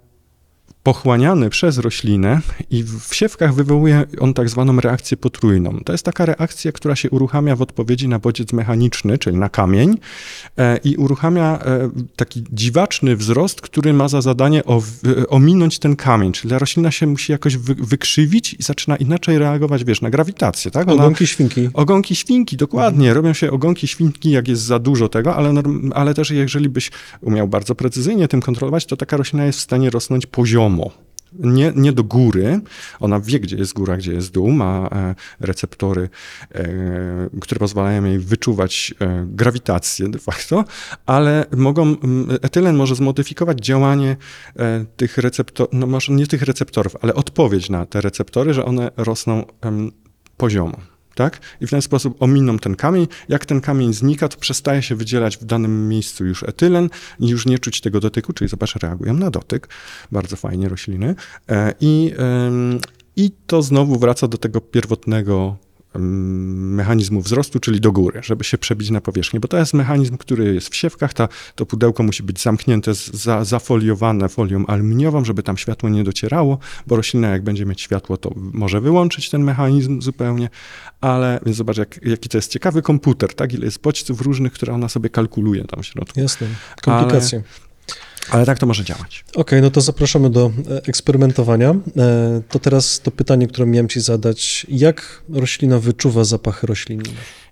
[0.85, 5.79] pochłaniany przez roślinę i w siewkach wywołuje on tak zwaną reakcję potrójną.
[5.85, 9.97] To jest taka reakcja, która się uruchamia w odpowiedzi na bodziec mechaniczny, czyli na kamień
[10.57, 14.63] e, i uruchamia e, taki dziwaczny wzrost, który ma za zadanie
[15.29, 20.01] ominąć ten kamień, czyli roślina się musi jakoś wy, wykrzywić i zaczyna inaczej reagować, wiesz,
[20.01, 20.87] na grawitację, tak?
[20.87, 21.69] Ona- Ogonki świnki.
[21.73, 23.13] Ogonki świnki, dokładnie.
[23.13, 25.53] Robią się ogonki świnki, jak jest za dużo tego, ale,
[25.93, 29.89] ale też jeżeli byś umiał bardzo precyzyjnie tym kontrolować, to taka roślina jest w stanie
[29.89, 30.74] rosnąć poziomo.
[31.39, 32.59] Nie, nie do góry,
[32.99, 36.09] ona wie, gdzie jest góra, gdzie jest dół, ma e, receptory,
[36.51, 36.67] e,
[37.41, 40.65] które pozwalają jej wyczuwać e, grawitację de facto,
[41.05, 41.95] ale mogą,
[42.41, 44.17] etylen może zmodyfikować działanie
[44.97, 49.43] tych receptorów, no może nie tych receptorów, ale odpowiedź na te receptory, że one rosną
[50.37, 50.94] poziomo.
[51.15, 51.39] Tak?
[51.61, 53.07] I w ten sposób ominą ten kamień.
[53.29, 57.45] Jak ten kamień znika, to przestaje się wydzielać w danym miejscu już etylen i już
[57.45, 59.69] nie czuć tego dotyku, czyli zobacz, reagują na dotyk.
[60.11, 61.15] Bardzo fajnie rośliny.
[61.49, 62.13] E, I,
[63.15, 65.57] I to znowu wraca do tego pierwotnego
[65.99, 70.53] mechanizmu wzrostu, czyli do góry, żeby się przebić na powierzchnię, bo to jest mechanizm, który
[70.53, 75.57] jest w siewkach, ta, to pudełko musi być zamknięte, za, zafoliowane folią aluminiową, żeby tam
[75.57, 80.49] światło nie docierało, bo roślina jak będzie mieć światło, to może wyłączyć ten mechanizm zupełnie,
[81.01, 84.73] ale więc zobacz, jak, jaki to jest ciekawy komputer, tak, ile jest bodźców różnych, które
[84.73, 86.19] ona sobie kalkuluje tam w środku.
[86.19, 86.47] Jasne.
[86.81, 87.37] Komplikacje.
[87.37, 87.65] Ale
[88.45, 89.25] tak to może działać.
[89.35, 91.69] Okej, no to zapraszamy do e, eksperymentowania.
[91.97, 94.65] E, To teraz to pytanie, które miałem ci zadać.
[94.69, 97.09] Jak roślina wyczuwa zapachy roślinne?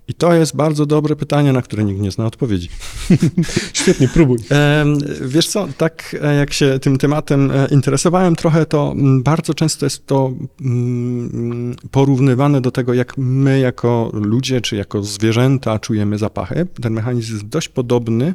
[0.07, 2.69] I to jest bardzo dobre pytanie, na które nikt nie zna odpowiedzi.
[3.73, 4.37] Świetnie, próbuj.
[5.21, 9.85] Wiesz co, tak e, jak się tym tematem e, interesowałem trochę, to mm, bardzo często
[9.85, 16.67] jest to mm, porównywane do tego, jak my jako ludzie czy jako zwierzęta czujemy zapachy.
[16.81, 18.33] Ten mechanizm jest dość podobny,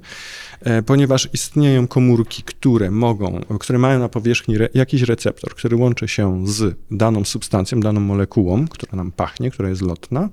[0.60, 6.48] e, ponieważ istnieją komórki, które mogą, które mają na powierzchni jakiś receptor, który łączy się
[6.48, 10.28] z daną substancją, daną molekułą, która nam pachnie, która jest lotna.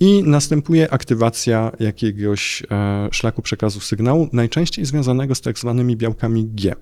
[0.00, 6.74] I następuje aktywacja jakiegoś e, szlaku przekazu sygnału, najczęściej związanego z tak zwanymi białkami G,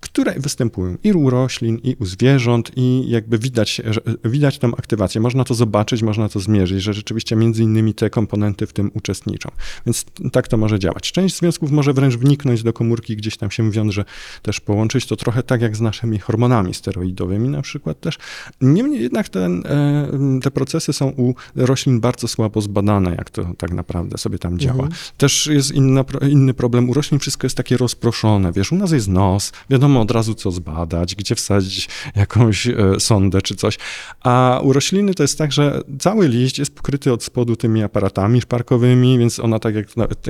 [0.00, 3.82] które występują i u roślin, i u zwierząt, i jakby widać,
[4.24, 5.20] widać tą aktywację.
[5.20, 9.50] Można to zobaczyć, można to zmierzyć, że rzeczywiście między innymi te komponenty w tym uczestniczą.
[9.86, 11.12] Więc tak to może działać.
[11.12, 14.04] Część związków może wręcz wniknąć do komórki, gdzieś tam się wiąże,
[14.42, 18.18] też połączyć to trochę tak jak z naszymi hormonami steroidowymi na przykład też.
[18.60, 23.70] Niemniej jednak ten, e, te procesy są u roślin bardzo słabo zbadane, jak to tak
[23.70, 24.84] naprawdę sobie tam działa.
[24.84, 24.92] Mhm.
[25.16, 26.90] Też jest inna, inny problem.
[26.90, 28.52] U roślin wszystko jest takie rozproszone.
[28.52, 33.42] Wiesz, u nas jest nos, wiadomo od razu co zbadać, gdzie wsadzić jakąś e, sondę
[33.42, 33.78] czy coś.
[34.20, 38.40] A u rośliny to jest tak, że cały liść jest pokryty od spodu tymi aparatami
[38.40, 39.86] szparkowymi, więc ona tak jak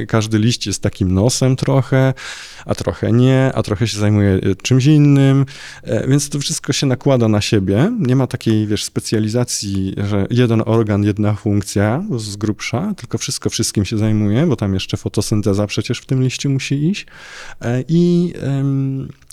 [0.09, 2.15] każdy liść jest takim nosem trochę,
[2.67, 5.47] a trochę nie, a trochę się zajmuje e, czymś innym,
[5.83, 7.93] e, więc to wszystko się nakłada na siebie.
[7.99, 13.85] Nie ma takiej, wiesz, specjalizacji, że jeden organ, jedna funkcja z grubsza, tylko wszystko wszystkim
[13.85, 17.07] się zajmuje, bo tam jeszcze fotosynteza przecież w tym liściu musi iść.
[17.89, 18.33] I,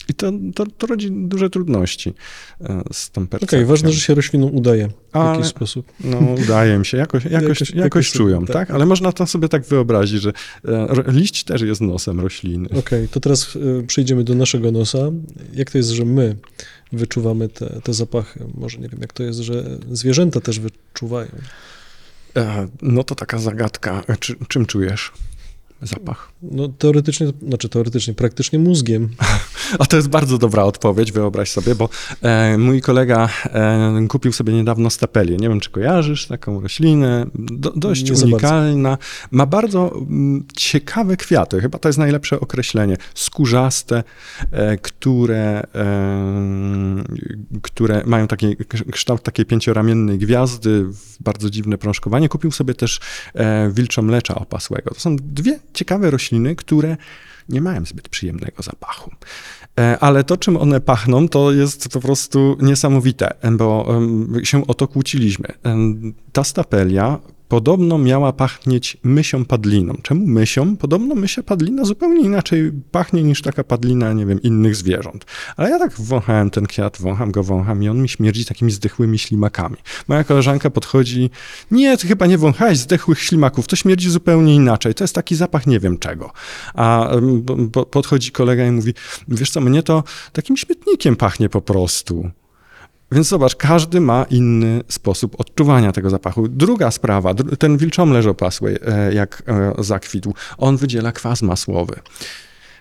[0.09, 2.13] i to, to, to rodzi duże trudności
[2.61, 3.65] e, z tą Okej, percepcją.
[3.67, 5.91] ważne, że się roślinom udaje w Ale- jakiś sposób.
[6.03, 8.53] No, udaje mi się, jakoś, jakoś, Jakoś- jakoś, czują, tak.
[8.53, 8.71] tak?
[8.71, 10.31] Ale można to sobie tak wyobrazić, że
[10.67, 12.69] e, liść też jest nosem rośliny.
[12.79, 14.97] Okej, to teraz y, przejdziemy do naszego nosa.
[15.53, 16.35] Jak to jest, że my
[16.91, 18.39] wyczuwamy te, te zapachy?
[18.55, 21.29] Może nie wiem, jak to jest, że zwierzęta też wyczuwają.
[22.37, 24.03] E, No to taka zagadka.
[24.07, 25.11] E, Czy, czym czujesz?
[25.81, 26.31] Zapach?
[26.41, 29.09] No teoretycznie, znaczy teoretycznie, praktycznie mózgiem.
[29.79, 31.89] A to jest bardzo dobra odpowiedź, wyobraź sobie, bo
[32.21, 35.37] e, mój kolega e, kupił sobie niedawno stapelię.
[35.37, 38.97] Nie wiem, czy kojarzysz taką roślinę, do, dość Nie unikalna.
[39.31, 42.97] Ma bardzo mm, ciekawe kwiaty, chyba to jest najlepsze określenie.
[43.15, 44.03] Skórzaste,
[44.51, 47.03] e, które, e,
[47.61, 48.55] które mają taki
[48.91, 50.85] kształt takiej pięcioramiennej gwiazdy,
[51.19, 52.29] bardzo dziwne prążkowanie.
[52.29, 52.99] Kupił sobie też
[53.33, 54.93] e, wilczo mlecza opasłego.
[54.93, 56.97] To są dwie ciekawe rośliny, które
[57.49, 59.11] nie mają zbyt przyjemnego zapachu.
[59.79, 63.87] E, Ale to, czym one pachną, to jest po prostu niesamowite, bo
[64.43, 65.47] się o to kłóciliśmy.
[66.33, 69.97] Ta stapelia podobno miała pachnieć mysią padliną.
[70.01, 70.77] Czemu mysią?
[70.77, 75.25] Podobno mysia padlina zupełnie inaczej pachnie niż taka padlina, nie wiem, innych zwierząt.
[75.57, 79.19] Ale ja tak wąchałem ten kwiat, wącham go, wącham i on mi śmierdzi takimi zdechłymi
[79.19, 79.75] ślimakami.
[80.07, 81.29] Moja koleżanka podchodzi,
[81.71, 85.67] nie, ty chyba nie wąchałeś zdechłych ślimaków, to śmierdzi zupełnie inaczej, to jest taki zapach
[85.67, 86.31] nie wiem czego.
[86.73, 87.11] A
[87.91, 88.93] podchodzi kolega i mówi,
[89.27, 92.31] wiesz co, mnie to takim śmietnikiem pachnie po prostu.
[93.11, 96.47] Więc zobacz, każdy ma inny sposób odczuwania tego zapachu.
[96.47, 101.99] Druga sprawa, ten wilczomlerz opasły, e, jak e, zakwitł, on wydziela kwas masłowy,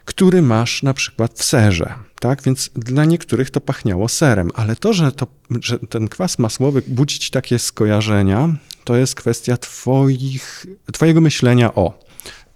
[0.05, 2.43] który masz na przykład w serze, tak?
[2.43, 5.27] Więc dla niektórych to pachniało serem, ale to, że, to,
[5.61, 12.06] że ten kwas masłowy budzi ci takie skojarzenia, to jest kwestia twoich, twojego myślenia o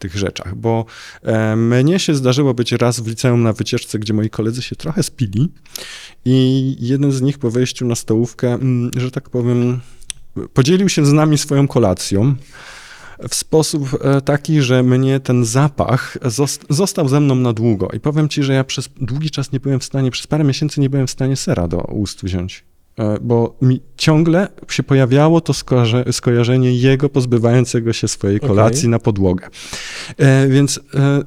[0.01, 0.85] tych rzeczach, bo
[1.23, 5.03] e, mnie się zdarzyło być raz w liceum na wycieczce, gdzie moi koledzy się trochę
[5.03, 5.49] spili
[6.25, 9.81] i jeden z nich po wejściu na stołówkę, mm, że tak powiem,
[10.55, 12.35] podzielił się z nami swoją kolacją
[13.29, 17.89] w sposób e, taki, że mnie ten zapach zos- został ze mną na długo.
[17.93, 20.81] I powiem ci, że ja przez długi czas nie byłem w stanie, przez parę miesięcy
[20.81, 22.65] nie byłem w stanie sera do ust wziąć.
[23.01, 28.99] E, Bo mi ciągle się pojawiało to skojarze- skojarzenie jego pozbywającego się swojej kolacji na
[28.99, 29.49] podłogę.
[30.19, 31.23] E, Więc e,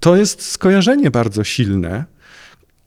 [0.00, 2.04] to jest skojarzenie bardzo silne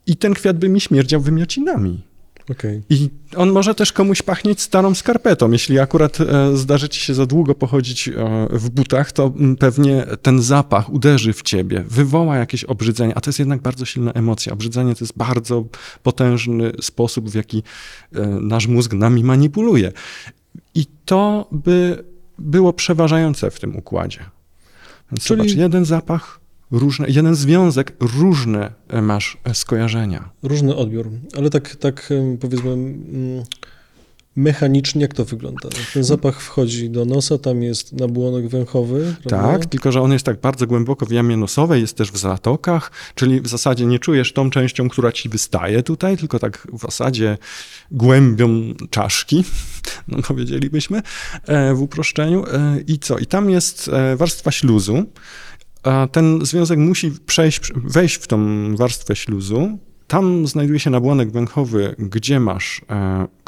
[0.06, 2.02] i ten kwiat by mi śmierdział wymiocinami.
[2.50, 2.82] Okej.
[2.90, 5.50] I on może też komuś pachnieć starą skarpetą.
[5.50, 8.12] Jeśli akurat e, zdarzy ci się za długo pochodzić e,
[8.50, 13.28] w butach, to mm, pewnie ten zapach uderzy w ciebie, wywoła jakieś obrzydzenie, a to
[13.30, 14.52] jest jednak bardzo silna emocja.
[14.52, 15.64] Obrzydzenie to jest bardzo
[16.02, 17.62] potężny sposób, w jaki
[18.14, 19.92] e, nasz mózg nami manipuluje.
[20.74, 22.04] I to by
[22.38, 24.18] było przeważające w tym układzie.
[25.12, 26.41] Więc Czyli- zobacz, jeden zapach,
[26.72, 30.30] różne, jeden związek, różne e, masz e, skojarzenia.
[30.42, 33.44] Różny odbiór, ale tak, tak em, powiedzmy mm,
[34.36, 35.68] mechanicznie jak to wygląda?
[35.94, 39.52] Ten zapach wchodzi do nosa, tam jest nabłonek węchowy, prawda?
[39.52, 42.92] Tak, tylko że on jest tak bardzo głęboko w jamie nosowej, jest też w zatokach,
[43.14, 47.38] czyli w zasadzie nie czujesz tą częścią, która ci wystaje tutaj, tylko tak w zasadzie
[47.90, 49.44] głębią czaszki,
[50.08, 51.02] no powiedzielibyśmy
[51.46, 52.44] e, w uproszczeniu.
[52.46, 53.18] E, I co?
[53.18, 55.04] I tam jest e, warstwa śluzu.
[56.12, 58.38] Ten związek musi przejść, wejść w tą
[58.76, 59.78] warstwę śluzu.
[60.06, 62.80] Tam znajduje się nabłonek węchowy, gdzie masz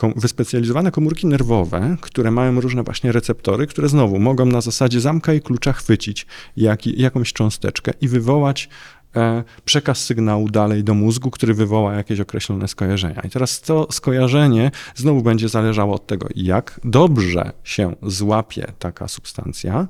[0.02, 5.34] e, wyspecjalizowane komórki nerwowe, które mają różne właśnie receptory, które znowu mogą na zasadzie zamka
[5.34, 8.68] i klucza chwycić jak, jakąś cząsteczkę i wywołać
[9.16, 13.20] e, przekaz sygnału dalej do mózgu, który wywoła jakieś określone skojarzenia.
[13.20, 19.88] I teraz to skojarzenie znowu będzie zależało od tego, jak dobrze się złapie taka substancja,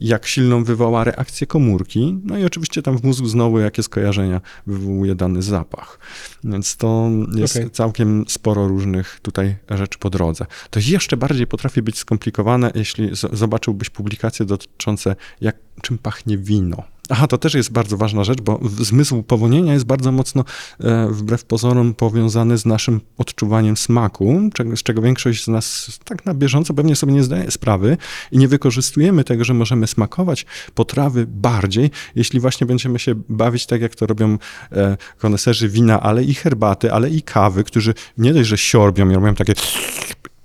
[0.00, 5.14] jak silną wywoła reakcję komórki, no i oczywiście tam w mózgu znowu jakie skojarzenia wywołuje
[5.14, 5.98] dany zapach.
[6.44, 7.70] Więc to jest Okej.
[7.70, 10.46] całkiem sporo różnych tutaj rzeczy po drodze.
[10.70, 16.82] To jeszcze bardziej potrafi być skomplikowane, jeśli zobaczyłbyś publikacje dotyczące jak, czym pachnie wino.
[17.10, 20.44] Aha, to też jest bardzo ważna rzecz, bo zmysł powonienia jest bardzo mocno,
[20.80, 26.34] e, wbrew pozorom, powiązany z naszym odczuwaniem smaku, z czego większość z nas tak na
[26.34, 27.96] bieżąco pewnie sobie nie zdaje sprawy
[28.32, 33.80] i nie wykorzystujemy tego, że możemy smakować potrawy bardziej, jeśli właśnie będziemy się bawić tak,
[33.80, 34.38] jak to robią
[34.72, 39.14] e, koneserzy wina, ale i herbaty, ale i kawy, którzy nie dość, że siorbią i
[39.14, 39.54] robią takie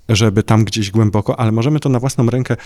[0.08, 2.56] żeby tam gdzieś głęboko, ale możemy to na własną rękę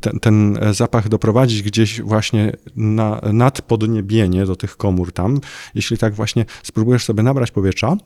[0.00, 5.40] ten, ten zapach doprowadzić gdzieś właśnie na, nad podniebienie do tych komór tam.
[5.74, 7.96] Jeśli tak właśnie spróbujesz sobie nabrać powietrza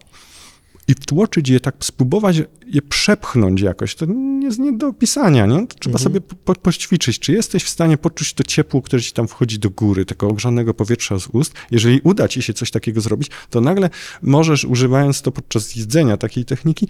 [0.88, 5.66] i wtłoczyć je, tak spróbować je przepchnąć jakoś, to nie jest nie do opisania, nie?
[5.66, 6.02] To trzeba Mhm.
[6.04, 7.18] sobie po, poćwiczyć.
[7.18, 10.74] Czy jesteś w stanie poczuć to ciepło, które ci tam wchodzi do góry, tego ogrzanego
[10.74, 11.52] powietrza z ust?
[11.70, 13.90] Jeżeli uda ci się coś takiego zrobić, to nagle
[14.22, 16.88] możesz, używając to podczas jedzenia takiej techniki,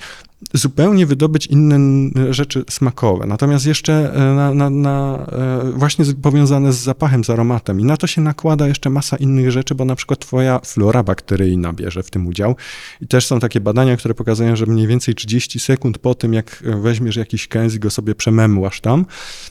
[0.55, 3.27] zupełnie wydobyć inne rzeczy smakowe.
[3.27, 7.81] Natomiast jeszcze e, na, na, na, e, właśnie powiązane z zapachem, z aromatem.
[7.81, 11.73] I na to się nakłada jeszcze masa innych rzeczy, bo na przykład twoja flora bakteryjna
[11.73, 12.57] bierze w tym udział.
[13.01, 16.35] I też są takie badania, badania, które pokazują, że mniej więcej 30 sekund po tym,
[16.35, 19.07] jak weźmiesz jakiś kęs i go sobie przememłasz tam,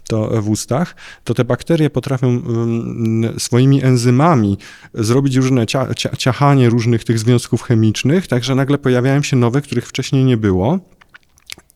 [0.07, 4.57] to w ustach, to te bakterie potrafią mm, swoimi enzymami
[4.93, 10.23] zrobić różne cia, ciachanie różnych tych związków chemicznych, także nagle pojawiają się nowe, których wcześniej
[10.23, 10.79] nie było.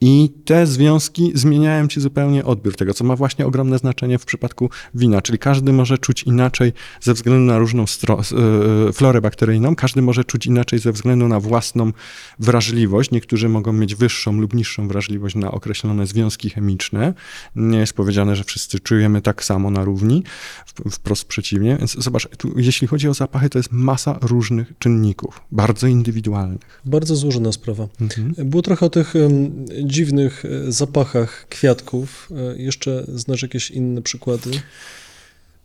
[0.04, 4.70] I te związki zmieniają ci zupełnie odbiór tego, co ma właśnie ogromne znaczenie w przypadku
[4.96, 5.22] wina.
[5.22, 10.46] Czyli każdy może czuć inaczej ze względu na różną e, florę bakteryjną, każdy może czuć
[10.46, 11.92] inaczej ze względu na własną
[12.40, 13.12] wrażliwość.
[13.12, 17.14] Niektórzy mogą mieć wyższą lub niższą wrażliwość na określone związki chemiczne.
[17.56, 20.24] Nie jest powiedziane, że wszyscy czujemy tak samo na równi,
[20.92, 21.78] wprost przeciwnie.
[21.78, 26.82] Więc zobacz, tu, jeśli chodzi o zapachy, to jest masa różnych czynników, bardzo indywidualnych.
[26.86, 27.88] Bardzo złożona sprawa.
[28.02, 28.34] Mhm.
[28.50, 29.14] Było trochę o tych
[29.92, 32.30] dziwnych e, zapachach kwiatków.
[32.32, 34.52] E, jeszcze znasz jakieś inne przykłady?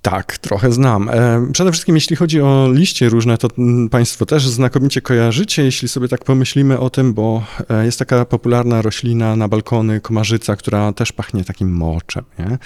[0.03, 1.09] Tak, trochę znam.
[1.09, 5.89] E, przede wszystkim, jeśli chodzi o liście różne, to mm, Państwo też znakomicie kojarzycie, jeśli
[5.89, 7.45] sobie tak pomyślimy o tym, bo
[7.85, 12.25] jest taka popularna roślina na balkony, komarzyca, która też pachnie takim moczem.
[12.39, 12.59] Nie?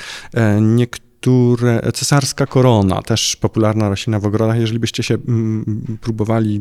[1.20, 6.60] Które, cesarska korona, też popularna roślina w ogrodach, jeżeli byście się mm, próbowali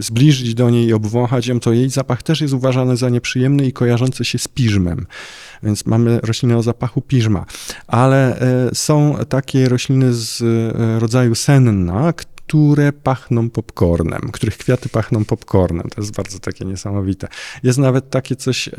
[0.00, 3.72] zbliżyć do niej i obwąchać ją, to jej zapach też jest uważany za nieprzyjemny i
[3.72, 5.06] kojarzący się z piżmem.
[5.62, 7.44] Więc mamy rośliny o zapachu piżma.
[7.86, 12.12] Ale e, są takie rośliny z e, rodzaju senna,
[12.48, 15.88] które pachną popcornem, których kwiaty pachną popcornem.
[15.94, 17.28] To jest bardzo takie niesamowite.
[17.62, 18.70] Jest nawet takie coś,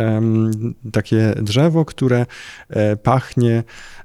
[0.92, 2.26] takie drzewo, które
[2.70, 3.64] e, pachnie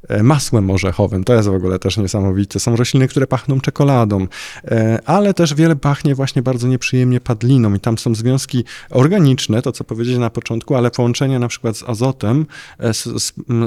[0.08, 1.24] e, masłem orzechowym.
[1.24, 2.60] To jest w ogóle też niesamowite.
[2.60, 4.26] Są rośliny, które pachną czekoladą,
[4.64, 9.72] e, ale też wiele pachnie właśnie bardzo nieprzyjemnie padliną i tam są związki organiczne, to
[9.72, 12.46] co powiedzieć na początku, ale połączenia na przykład z azotem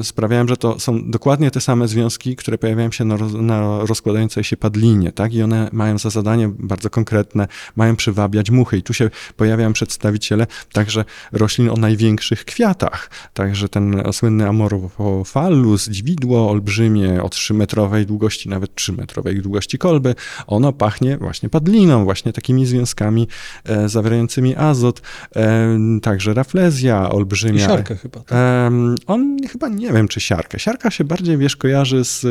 [0.03, 4.57] sprawiają, że to są dokładnie te same związki, które pojawiają się na, na rozkładającej się
[4.57, 5.33] padlinie, tak?
[5.33, 8.77] I one mają mają za zadanie bardzo konkretne, mają przywabiać muchy.
[8.77, 13.09] I tu się pojawiają przedstawiciele także roślin o największych kwiatach.
[13.33, 20.15] Także ten słynny Amorphophallus, dźwidło olbrzymie o 3-metrowej długości, nawet 3-metrowej długości kolby,
[20.47, 23.27] ono pachnie właśnie padliną, właśnie takimi związkami
[23.65, 25.01] e, zawierającymi azot.
[25.35, 27.65] E, także raflezja olbrzymia.
[27.65, 28.19] I siarkę chyba.
[28.19, 28.31] Tak?
[28.31, 28.71] E,
[29.07, 30.59] on chyba nie wiem, czy siarkę.
[30.59, 32.21] Siarka się bardziej, wiesz, kojarzy z,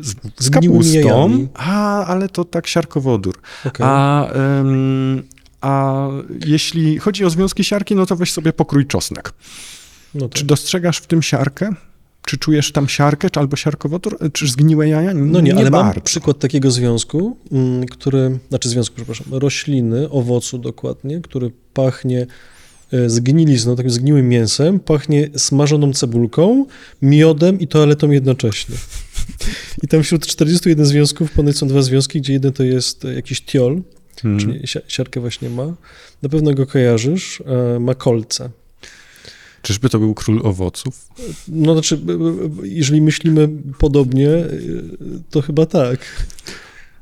[0.00, 3.40] z, z kapustą, a, ale to tak siarkowodór.
[3.64, 3.86] Okay.
[3.86, 5.22] A, um,
[5.60, 6.08] a
[6.46, 9.32] jeśli chodzi o związki siarki, no to weź sobie pokrój czosnek.
[10.14, 10.38] No tak.
[10.38, 11.74] Czy dostrzegasz w tym siarkę?
[12.26, 15.14] Czy czujesz tam siarkę, czy albo siarkowodór, czy zgniłe jaja?
[15.14, 15.94] No nie, nie ale bardzo.
[15.94, 22.26] mam przykład takiego związku, mm, który, znaczy związku, przepraszam, rośliny, owocu dokładnie, który pachnie
[22.92, 26.66] e, zgnilizną, takim zgniłym mięsem, pachnie smażoną cebulką,
[27.02, 28.76] miodem i toaletą jednocześnie.
[29.82, 33.82] I tam wśród 41 związków ponoć są dwa związki, gdzie jeden to jest jakiś tiol,
[34.22, 34.40] hmm.
[34.40, 35.74] czyli siarkę właśnie ma.
[36.22, 38.50] Na pewno go kojarzysz, e, ma kolce.
[39.62, 41.08] Czyżby to był król owoców?
[41.48, 42.00] No znaczy,
[42.62, 44.48] jeżeli myślimy podobnie, e,
[45.30, 45.98] to chyba tak.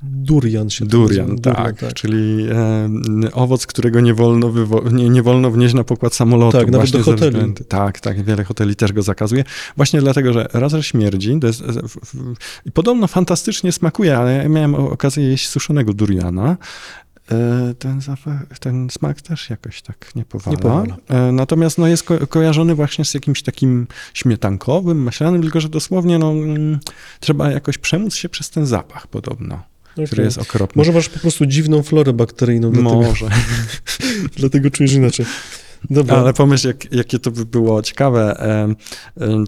[0.02, 1.54] Durian się Durian, nazywa.
[1.54, 4.52] tak, tak, czyli e, owoc, którego nie wolno,
[4.92, 6.58] nie, nie wolno wnieść na pokład samolotu.
[6.58, 7.30] Tak, nawet do hoteli.
[7.30, 9.44] Względu, tak, tak, wiele hoteli też go zakazuje.
[9.76, 11.62] Właśnie dlatego, że raz, że śmierdzi, to jest,
[12.66, 16.56] i podobno fantastycznie smakuje, ale ja miałem okazję jeść suszonego duriana,
[17.32, 20.56] e, ten, zapach, ten smak też jakoś tak nie powala.
[20.56, 20.96] Nie powala.
[21.08, 26.18] E, natomiast no, jest ko kojarzony właśnie z jakimś takim śmietankowym, maślanym, tylko że dosłownie
[26.18, 26.78] no, mm,
[27.20, 30.24] trzeba jakoś przemóc się przez ten zapach podobno okay.
[30.24, 30.38] jest.
[30.74, 32.72] Może masz po prostu dziwną florę bakteryjną.
[32.72, 33.26] Może.
[33.26, 35.26] Dlatego, dlatego czujesz inaczej.
[35.90, 36.16] Dobra.
[36.16, 38.36] Ale pomyśl, jak, jakie to by było ciekawe,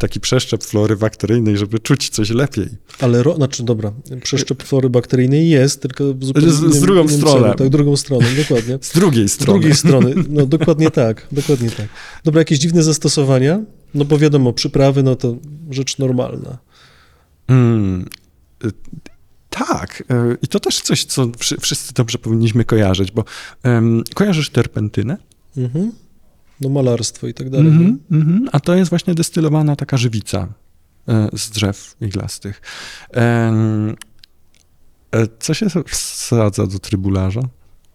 [0.00, 2.68] taki przeszczep flory bakteryjnej, żeby czuć coś lepiej.
[3.00, 7.54] Ale, ro, znaczy dobra, przeszczep flory bakteryjnej jest, tylko zupełnie Z, z drugą stroną.
[7.54, 8.78] Tak, drugą stroną, dokładnie.
[8.80, 9.59] Z drugiej strony.
[9.59, 11.87] Z drugiej strony, no dokładnie tak, dokładnie tak.
[12.24, 13.61] Dobra, jakieś dziwne zastosowania?
[13.94, 15.37] No bo wiadomo, przyprawy, no to
[15.70, 16.59] rzecz normalna.
[17.48, 18.09] Mm,
[19.54, 21.26] tak, e, i to też coś, co
[21.60, 23.24] wszyscy dobrze powinniśmy kojarzyć, bo
[23.64, 25.16] um, kojarzysz terpentynę?
[25.56, 25.92] Mhm.
[26.60, 27.66] No malarstwo i tak dalej.
[27.66, 30.48] Mm -hmm, A to jest właśnie destylowana taka żywica
[31.08, 32.62] e, z drzew iglastych.
[33.16, 33.84] E,
[35.38, 37.40] co się wsadza do trybularza?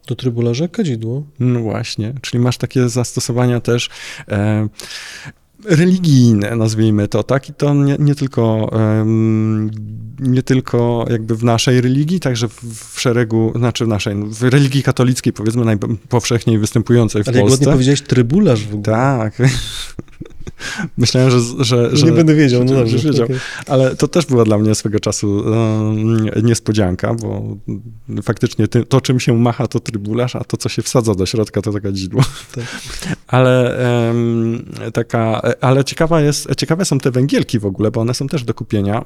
[0.07, 1.23] Do trybularza kadzidło.
[1.39, 3.89] No właśnie, czyli masz takie zastosowania też
[5.65, 7.49] religijne, nazwijmy to, tak?
[7.49, 9.71] I to nie, nie tylko, um,
[10.19, 14.83] nie tylko jakby w naszej religii, także w, w szeregu, znaczy w naszej, w religii
[14.83, 17.47] katolickiej powiedzmy najpowszechniej występującej w Ale Polsce.
[17.47, 18.83] Ale jak ładnie powiedziałeś, trybularz w ogóle.
[18.83, 19.33] Tak.
[20.97, 21.39] Myślałem, że...
[21.59, 22.97] że, że nie będę wiedział, no dobrze.
[22.97, 23.25] wiedział.
[23.25, 23.37] okej.
[23.67, 25.43] Ale to też była dla mnie swego czasu
[26.35, 27.57] e, niespodzianka, bo
[28.23, 31.61] faktycznie ty, to, czym się macha, to trybularz, a to, co się wsadza do środka,
[31.61, 32.21] to taka dzidło.
[32.55, 32.65] Tak.
[33.27, 33.79] Ale
[34.93, 38.53] taka, ale ciekawa jest, ciekawe są te węgielki w ogóle, bo one są też do
[38.53, 39.03] kupienia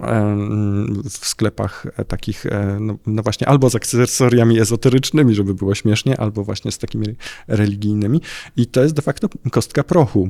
[1.10, 6.20] w sklepach e, takich, e, no, no właśnie, albo z akcesoriami ezoterycznymi, żeby było śmiesznie,
[6.20, 7.06] albo właśnie z takimi
[7.48, 8.22] religijnymi.
[8.58, 10.30] I to jest de facto kostka prochu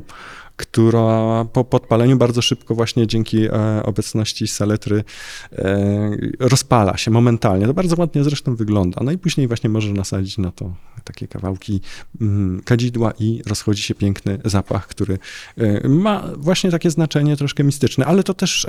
[0.55, 5.03] która po podpaleniu bardzo szybko właśnie dzięki e, obecności saletry
[5.51, 7.67] e, rozpala się momentalnie.
[7.67, 9.01] To bardzo ładnie zresztą wygląda.
[9.03, 10.73] No i później właśnie możesz nasadzić na to
[11.03, 11.81] takie kawałki
[12.21, 15.19] mm, kadzidła i rozchodzi się piękny zapach, który
[15.57, 18.67] e, ma właśnie takie znaczenie troszkę mistyczne, ale to też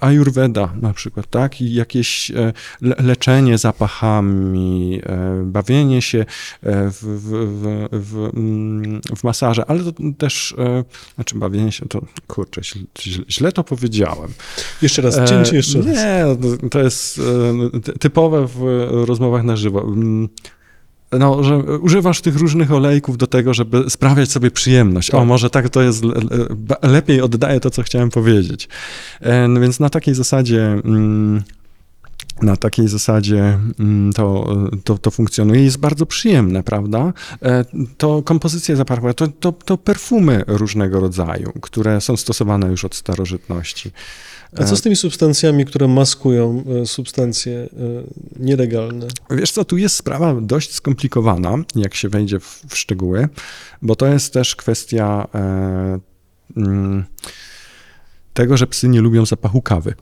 [0.00, 1.60] ayurveda na przykład, tak?
[1.60, 2.32] I jakieś
[2.80, 5.00] le leczenie zapachami,
[5.44, 6.24] bawienie się
[6.62, 10.54] w, w, w, w, mm, w masaże, ale to też,
[11.14, 14.30] znaczy bawienie się, to kurczę, źle, źle- to powiedziałem.
[14.82, 15.96] Jeszcze raz, cięcie jeszcze E, raz.
[15.96, 16.24] Nie,
[16.62, 17.20] no, to jest
[17.74, 18.60] e, ty- typowe w
[19.08, 19.82] rozmowach na żywo.
[19.82, 20.28] Mm,
[21.18, 25.10] No, że używasz tych różnych olejków do tego, żeby sprawiać sobie przyjemność.
[25.10, 25.26] O, Tak.
[25.26, 26.02] może tak to jest,
[26.82, 28.68] lepiej oddaje to, co chciałem powiedzieć.
[29.48, 31.42] No więc na takiej zasadzie mm,
[32.42, 37.12] na takiej zasadzie mm, to, to, to funkcjonuje jest bardzo przyjemne, prawda?
[37.42, 37.64] E,
[37.98, 43.90] To kompozycje zapachowe, to, to, to perfumy różnego rodzaju, które są stosowane już od starożytności.
[44.56, 47.68] A co z tymi substancjami, które maskują e, substancje e,
[48.38, 49.06] nielegalne?
[49.30, 53.28] Wiesz co, tu jest sprawa dość skomplikowana, jak się wejdzie w, w szczegóły,
[53.82, 55.98] bo to jest też kwestia e,
[56.56, 57.04] mm,
[58.34, 59.94] tego, że psy nie lubią zapachu kawy.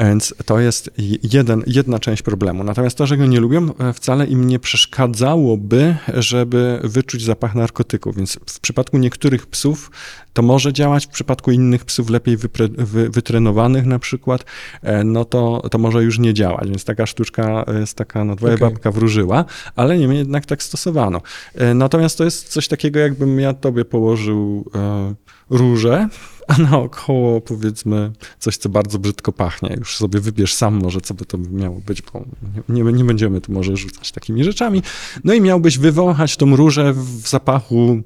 [0.00, 0.90] Więc to jest
[1.22, 2.64] jeden, jedna część problemu.
[2.64, 8.16] Natomiast to, że go nie lubią, e, wcale im nie przeszkadzałoby, żeby wyczuć zapach narkotyków.
[8.16, 9.90] Więc w przypadku niektórych psów
[10.32, 14.44] to może działać, w przypadku innych psów lepiej wypre, wy, wytrenowanych na przykład,
[14.82, 16.68] e, no to, to może już nie działać.
[16.68, 18.68] Więc taka sztuczka jest taka, no twoja Okej.
[18.68, 19.44] babka wróżyła,
[19.76, 21.20] ale niemniej jednak tak stosowano.
[21.54, 25.14] E, Natomiast to jest coś takiego, jakbym ja tobie położył e,
[25.50, 26.08] róże,
[26.50, 29.76] a naokoło powiedzmy coś, co bardzo brzydko pachnie.
[29.78, 32.24] Już sobie wybierz sam może, co by to miało być, bo
[32.68, 34.82] nie, nie, będziemy tu może rzucać takimi rzeczami.
[35.24, 38.02] No i miałbyś wywąchać tą różę w zapachu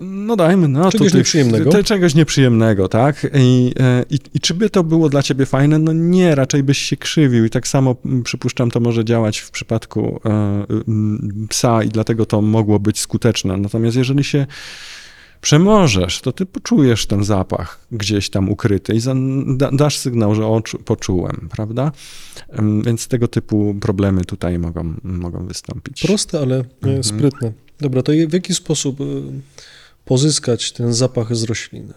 [0.00, 1.70] no dajmy, no Czegoś to nieprzyjemnego.
[1.70, 3.26] Te, czegoś nieprzyjemnego, tak?
[3.34, 5.78] I, e, i, I czy by to było dla ciebie fajne?
[5.78, 10.20] No nie, raczej byś się krzywił i tak samo przypuszczam, to może działać w przypadku
[10.24, 10.66] e,
[11.48, 13.56] psa i dlatego to mogło być skuteczne.
[13.56, 14.46] Natomiast jeżeli się
[15.44, 19.00] przemożesz, to ty poczujesz ten zapach gdzieś tam ukryty i
[19.72, 21.92] dasz sygnał, że oczu, poczułem, prawda?
[22.84, 26.02] Więc tego typu problemy tutaj mogą, mogą wystąpić.
[26.02, 27.04] Proste, ale e, Mhm.
[27.04, 27.52] sprytne.
[27.80, 29.04] Dobra, to w jaki sposób e,
[30.04, 31.94] pozyskać ten zapach z rośliny?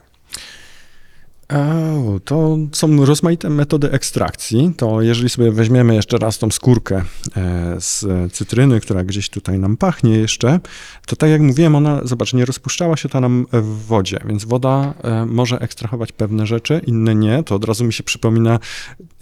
[2.25, 4.73] To są rozmaite metody ekstrakcji.
[4.77, 6.95] To jeżeli sobie weźmiemy jeszcze raz tą skórkę
[7.37, 10.59] e, z cytryny, która gdzieś tutaj nam pachnie jeszcze,
[11.05, 14.93] to tak jak mówiłem, ona, zobacz, nie rozpuszczała się ta nam w wodzie, więc woda
[15.03, 17.43] e, może ekstrahować pewne rzeczy, inne nie.
[17.43, 18.59] To od razu mi się przypomina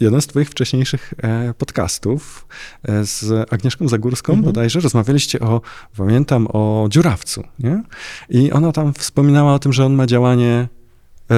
[0.00, 2.46] jeden z twoich wcześniejszych e, podcastów
[2.82, 4.44] e, z Agnieszką Zagórską Mhm.
[4.44, 4.80] bodajże.
[4.80, 5.60] Rozmawialiście o,
[5.96, 7.82] pamiętam, o dziurawcu, nie?
[8.28, 10.85] I ona tam wspominała o tym, że on ma działanie e,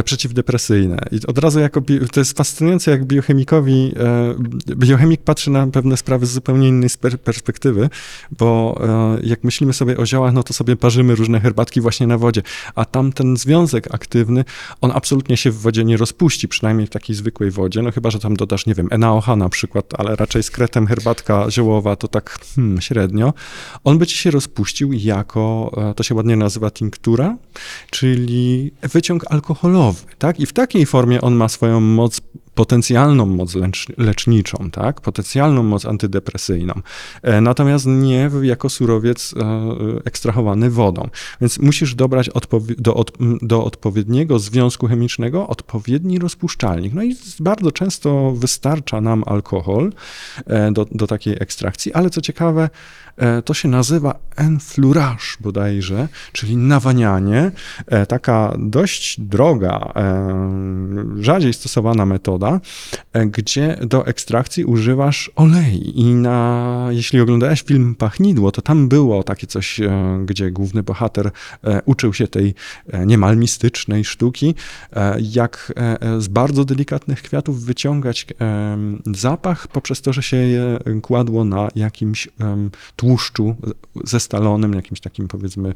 [0.05, 0.99] przeciwdepresyjne.
[1.11, 1.82] I od razu jako,
[2.12, 3.95] to jest fascynujące, jak biochemikowi,
[4.70, 6.91] e, biochemik patrzy na pewne sprawy z zupełnie innej
[7.24, 7.91] perspektywy,
[8.39, 8.80] bo
[9.20, 12.43] e, jak myślimy sobie o ziołach, no to sobie parzymy różne herbatki właśnie na wodzie,
[12.74, 14.45] a tam ten związek aktywny,
[14.80, 18.18] on absolutnie się w wodzie nie rozpuści, przynajmniej w takiej zwykłej wodzie, no chyba, że
[18.18, 22.39] tam dodasz, nie wiem, NaOH na przykład, ale raczej z kretem herbatka ziołowa to tak
[22.55, 23.34] hmm, średnio.
[23.84, 27.36] On by ci się rozpuścił jako, e, to się ładnie nazywa tinktura,
[27.91, 29.78] czyli wyciąg alkoholowy,
[30.18, 30.41] tak?
[30.41, 32.20] I w takiej formie on ma swoją moc,
[32.55, 35.01] potencjalną moc lecz, leczniczą, tak?
[35.01, 36.74] Potencjalną moc antydepresyjną.
[37.22, 39.45] E, natomiast nie jako surowiec e,
[40.05, 41.09] ekstrahowany wodą.
[41.41, 42.31] Więc musisz dobrać
[42.79, 43.12] do, od,
[43.43, 46.95] do odpowiedniego związku chemicznego odpowiedni rozpuszczalnik.
[46.95, 49.93] No i bardzo często wystarcza nam alkohol
[50.47, 52.70] e, do, do takiej ekstrakcji, ale co ciekawe,
[53.45, 57.51] to się nazywa enflurage bodajże, czyli nawanianie.
[57.87, 62.61] E, Taka dość droga, e, rzadziej stosowana metoda,
[63.12, 66.01] e, gdzie do ekstrakcji używasz olei.
[66.01, 69.91] I na, jeśli oglądałeś film Pachnidło, to tam było takie coś, e,
[70.27, 71.31] gdzie główny bohater
[71.64, 72.55] e, uczył się tej
[73.07, 74.55] niemal mistycznej sztuki,
[75.21, 75.73] jak
[76.19, 78.27] z bardzo delikatnych kwiatów wyciągać
[79.07, 82.29] zapach poprzez to, że się je kładło na jakimś
[83.09, 83.55] tłuszczu
[84.05, 85.75] zestalonym, jakimś takim powiedzmy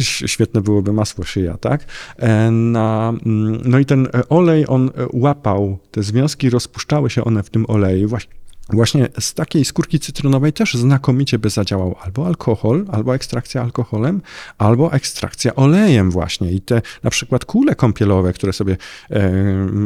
[0.00, 1.84] świetne byłoby masło szyja, tak?
[2.16, 7.50] E, na, mm, no i ten olej, on łapał te związki, rozpuszczały się one w
[7.50, 8.40] tym oleju, właśnie
[8.72, 14.22] Właśnie z takiej skórki cytrynowej też znakomicie by zadziałał albo alkohol, albo ekstrakcja alkoholem,
[14.58, 16.52] albo ekstrakcja olejem właśnie.
[16.52, 18.76] I te na przykład kule kąpielowe, które sobie
[19.10, 19.32] e,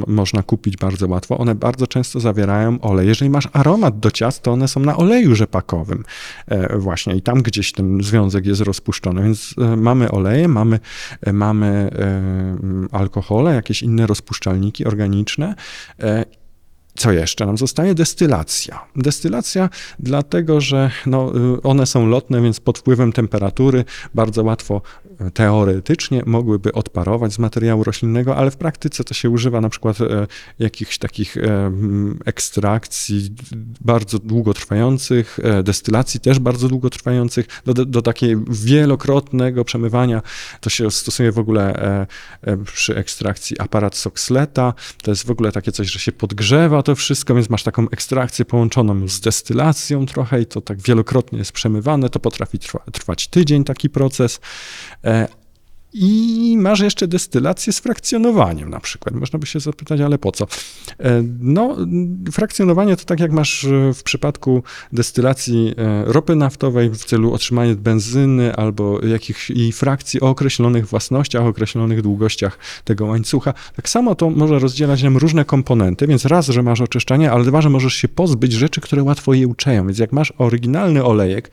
[0.07, 3.09] można kupić bardzo łatwo, one bardzo często zawierają olej.
[3.09, 6.05] Jeżeli masz aromat do ciast, to one są na oleju rzepakowym
[6.47, 9.22] e, właśnie i tam gdzieś ten związek jest rozpuszczony.
[9.22, 10.80] Więc e, mamy oleje, mamy,
[11.20, 15.55] e, mamy e, alkohole, jakieś inne rozpuszczalniki organiczne
[16.01, 16.24] e,
[16.97, 17.95] co jeszcze nam zostaje?
[17.95, 18.86] Destylacja.
[18.97, 19.68] Destylacja
[19.99, 23.84] dlatego, że no, y, one są lotne, więc pod wpływem temperatury
[24.14, 24.82] bardzo łatwo
[25.20, 30.01] y, teoretycznie mogłyby odparować z materiału roślinnego, ale w praktyce to się używa na przykład
[30.01, 30.26] e,
[30.59, 31.72] jakichś takich e,
[32.24, 33.30] ekstrakcji
[33.80, 37.47] bardzo długotrwających, e, destylacji też bardzo długotrwających.
[37.66, 40.22] Do, do, takiego wielokrotnego przemywania
[40.61, 41.74] to się stosuje w ogóle
[42.74, 44.74] przy ekstrakcji aparat Soxleta.
[45.03, 48.45] To jest w ogóle takie coś, że się podgrzewa to wszystko, więc masz taką ekstrakcję
[48.45, 53.64] połączoną z destylacją trochę i to tak wielokrotnie jest przemywane, to potrafi trwa, trwać tydzień
[53.64, 54.41] taki proces.
[55.95, 59.14] E, i masz jeszcze destylację z frakcjonowaniem na przykład.
[59.14, 60.47] Można by się zapytać, ale po co?
[61.01, 61.76] E, no,
[62.32, 68.57] frakcjonowanie to tak jak masz w przypadku destylacji e, ropy naftowej w celu otrzymania benzyny
[68.57, 73.55] albo jakichś i frakcji o określonych własnościach, o określonych długościach tego łańcucha.
[73.76, 77.62] Tak samo to może rozdzielać nam różne komponenty, więc raz, że masz oczyszczanie, ale dwa,
[77.62, 79.86] że możesz się pozbyć rzeczy, które łatwo jełczeją.
[79.86, 81.51] Więc jak masz oryginalny olejek,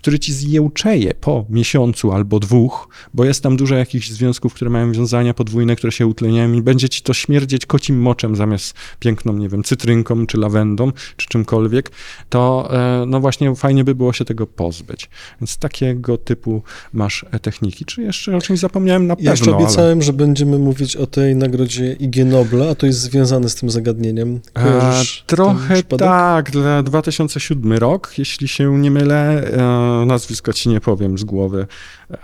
[0.00, 4.92] który ci zjełczeje po miesiącu albo dwóch, bo jest tam dużo jakichś związków, które mają
[4.92, 9.48] wiązania podwójne, które się utleniają i będzie ci to śmierdzieć kocim moczem zamiast piękną, nie
[9.48, 11.90] wiem, cytrynką, czy lawendą, czy czymkolwiek,
[12.28, 15.10] to e, no właśnie fajnie by było się tego pozbyć.
[15.40, 17.84] Więc takiego typu masz e, techniki.
[17.84, 19.28] Czy jeszcze o czymś zapomniałem na pewno?
[19.28, 20.02] Ja jeszcze obiecałem, ale...
[20.02, 24.40] że będziemy mówić o tej nagrodzie IG Nobla, a to jest związane z tym zagadnieniem.
[24.54, 31.18] A, trochę tak, dla 2007 rok, jeśli się nie mylę, e, nazwisko ci nie powiem
[31.18, 31.66] z głowy,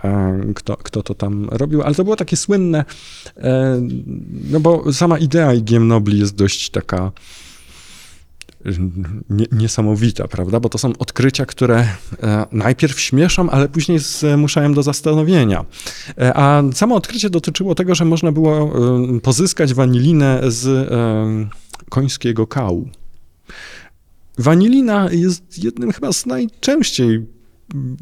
[0.03, 2.85] e, kto, kto to tam robił, ale to było takie słynne,
[3.37, 3.81] e,
[4.49, 7.11] no bo sama idea IGM Nobli jest dość taka
[9.51, 10.59] niesamowita, prawda?
[10.59, 15.65] Bo to są odkrycia, które e, najpierw śmieszą, ale później zmuszają do zastanowienia.
[16.33, 18.73] A samo odkrycie dotyczyło tego, że można było
[19.23, 20.89] pozyskać wanilinę z
[21.89, 22.89] końskiego kału.
[24.37, 27.25] Wanilina jest jednym chyba z najczęściej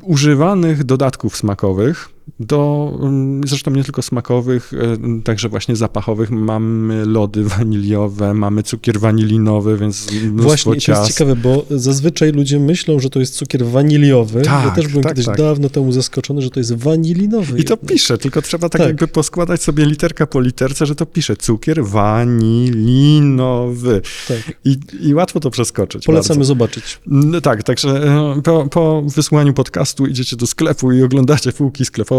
[0.04, 2.10] używanych dodatków smakowych
[2.40, 6.32] do, mm, zresztą nie tylko smakowych, e, także właśnie zapachowych.
[6.32, 10.86] Mamy lody waniliowe, mamy cukier wanilinowy, więc Właśnie, ciast.
[10.86, 14.42] to jest ciekawe, bo zazwyczaj ludzie myślą, że to jest cukier waniliowy.
[14.42, 15.38] Tak, ja też byłem tak, kiedyś tak.
[15.38, 17.60] dawno temu zaskoczony, że to jest wanilinowy.
[17.60, 21.06] I to pisze, tylko trzeba tak, tak, jakby poskładać sobie literka po literce, że to
[21.06, 24.02] pisze cukier wanilinowy.
[24.28, 24.38] Tak.
[24.66, 26.06] I, I łatwo to przeskoczyć.
[26.06, 26.48] Polecamy bardzo.
[26.48, 27.00] zobaczyć.
[27.08, 32.15] No tak, także e, po, po wysłaniu podcastu idziecie do sklepu i oglądacie półki sklepowe,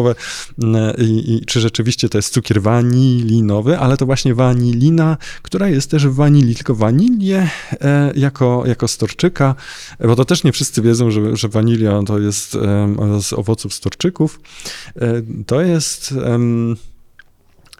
[0.98, 6.06] i, i, czy rzeczywiście to jest cukier wanilinowy, ale to właśnie wanilina, która jest też
[6.06, 9.54] w wanilii, tylko wanilię e, jako, jako storczyka,
[10.00, 12.52] bo to też nie wszyscy wiedzą, że, że wanilia to jest
[13.20, 14.40] z owoców storczyków.
[14.96, 16.14] E, to jest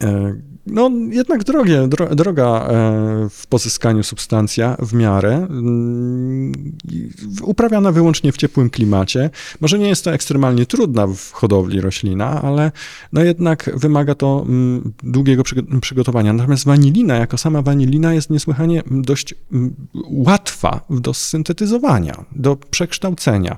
[0.03, 0.37] E,
[0.67, 6.77] no, jednak drogie, dro, droga e, w pozyskaniu substancja w miarę, mm,
[7.43, 9.31] uprawiana wyłącznie w ciepłym klimacie.
[9.61, 12.73] Może nie jest to ekstremalnie trudna w hodowli roślina, ale
[13.13, 15.43] no jednak wymaga to mm, długiego
[15.81, 16.33] przygotowania.
[16.33, 23.57] Natomiast wanilina, jako sama wanilina, jest niesłychanie dość mm, łatwa do syntetyzowania, do przekształcenia.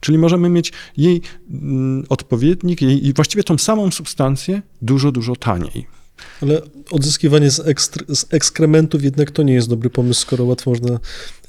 [0.00, 1.22] Czyli możemy mieć jej
[2.08, 5.97] odpowiednik, jej, właściwie tą samą substancję dużo, dużo taniej.
[6.42, 10.98] Ale odzyskiwanie z, ekstr- z, ekskrementów jednak to nie jest dobry pomysł, skoro łatwo można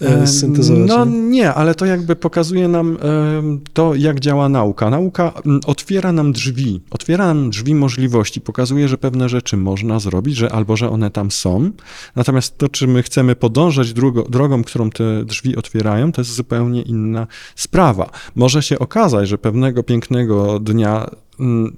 [0.02, 0.90] e, syntezować.
[0.90, 1.12] No nie?
[1.12, 4.90] nie, ale to jakby pokazuje nam e, to, jak działa nauka.
[4.90, 5.34] Nauka
[5.66, 10.78] otwiera nam drzwi, otwiera nam drzwi możliwości, pokazuje, że pewne rzeczy można zrobić, że albo
[10.78, 11.72] że one tam są.
[12.16, 16.82] Natomiast to, czy my chcemy podążać drogo, drogą, którą te drzwi otwierają, to jest zupełnie
[16.82, 18.10] inna sprawa.
[18.36, 21.10] Może się okazać, że pewnego pięknego dnia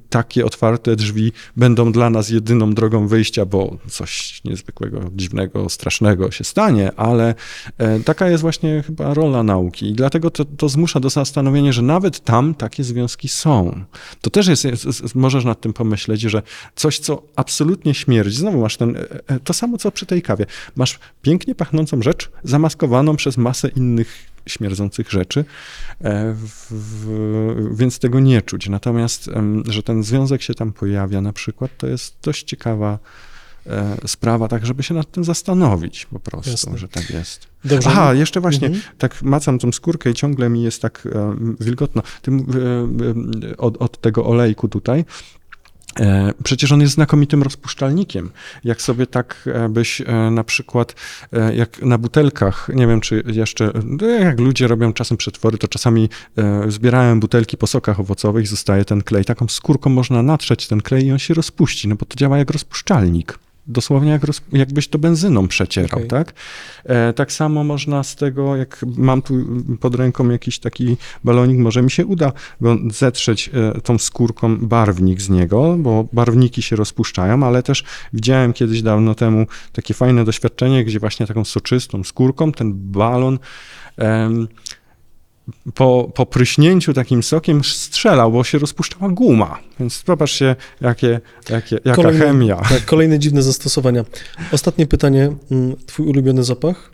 [0.09, 6.43] takie otwarte drzwi będą dla nas jedyną drogą wyjścia, bo coś niezwykłego, dziwnego, strasznego się
[6.43, 7.35] stanie, ale
[7.77, 9.89] e, taka jest właśnie chyba rola nauki.
[9.89, 13.83] I dlatego to, to zmusza do zastanowienia, że nawet tam takie związki są.
[14.21, 16.41] To też jest, jest, możesz nad tym pomyśleć, że
[16.75, 20.45] coś, co absolutnie śmierdzi, znowu masz ten, e, e, to samo co przy tej kawie,
[20.75, 25.45] masz pięknie pachnącą rzecz zamaskowaną przez masę innych śmierdzących rzeczy,
[26.01, 28.69] e, w, w, więc tego nie czuć.
[28.69, 29.29] Natomiast,
[29.67, 32.99] że ten związek się tam pojawia na przykład, to jest dość ciekawa
[33.67, 36.77] e, sprawa, tak żeby się nad tym zastanowić po prostu, Jasne.
[36.77, 37.47] że tak jest.
[37.65, 37.89] Dobrze.
[37.89, 38.85] Aha, jeszcze właśnie, Mhm.
[38.97, 41.07] tak macam tą skórkę i ciągle mi jest tak
[41.59, 42.03] wilgotno.
[42.21, 42.45] Tym,
[43.57, 45.05] od, od tego olejku tutaj.
[45.99, 48.31] E, Przecież on jest znakomitym rozpuszczalnikiem.
[48.63, 50.95] Jak sobie tak e, byś e, na przykład,
[51.53, 56.09] jak na butelkach, nie wiem czy jeszcze, no jak ludzie robią czasem przetwory, to czasami
[56.67, 59.25] zbierają butelki po sokach owocowych zostaje ten klej.
[59.25, 62.51] Taką skórką można natrzeć ten klej i on się rozpuści, no bo to działa jak
[62.51, 63.39] rozpuszczalnik.
[63.71, 66.07] Dosłownie jak roz, jakbyś to benzyną przecierał, Okej.
[66.07, 66.33] tak?
[66.85, 69.33] E, tak samo można z tego, jak mam tu
[69.79, 75.21] pod ręką jakiś taki balonik, może mi się uda go zetrzeć e, tą skórką barwnik
[75.21, 80.85] z niego, bo barwniki się rozpuszczają, ale też widziałem kiedyś dawno temu takie fajne doświadczenie,
[80.85, 83.39] gdzie właśnie taką soczystą skórką ten balon
[83.97, 84.47] em,
[85.73, 89.59] po, po pryśnięciu takim sokiem strzelał, bo się rozpuszczała guma.
[89.79, 91.19] Więc popatrzcie, jakie,
[91.49, 92.55] jakie, jaka Kolejny- chemia.
[92.55, 94.05] Tak, kolejne dziwne zastosowania.
[94.51, 95.35] Ostatnie pytanie.
[95.51, 96.91] Mm, Twój ulubiony zapach?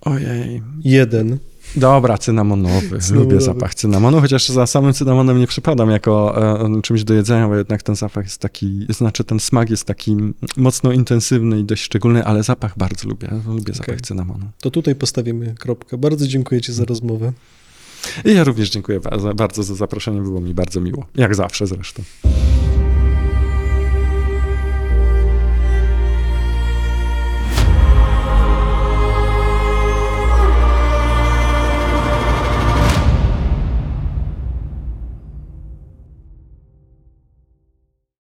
[0.00, 0.62] Ojej.
[0.84, 1.38] Jeden.
[1.76, 2.98] Dobra, cynamonowy.
[2.98, 3.14] Cynamonowy.
[3.14, 6.42] Lubię zapach cynamonu, chociaż za samym cynamonem nie przypadam jako
[6.76, 10.16] e, czymś do jedzenia, bo jednak ten zapach jest taki, znaczy ten smak jest taki
[10.56, 13.28] mocno intensywny i dość szczególny, ale zapach bardzo lubię.
[13.46, 14.44] Lubię zapach cynamonu.
[14.60, 15.98] To tutaj postawimy kropkę.
[15.98, 17.32] Bardzo dziękuję Ci za rozmowę.
[18.24, 19.00] I ja również dziękuję
[19.36, 21.06] bardzo za zaproszenie, było mi bardzo miło.
[21.14, 22.02] Jak zawsze zresztą.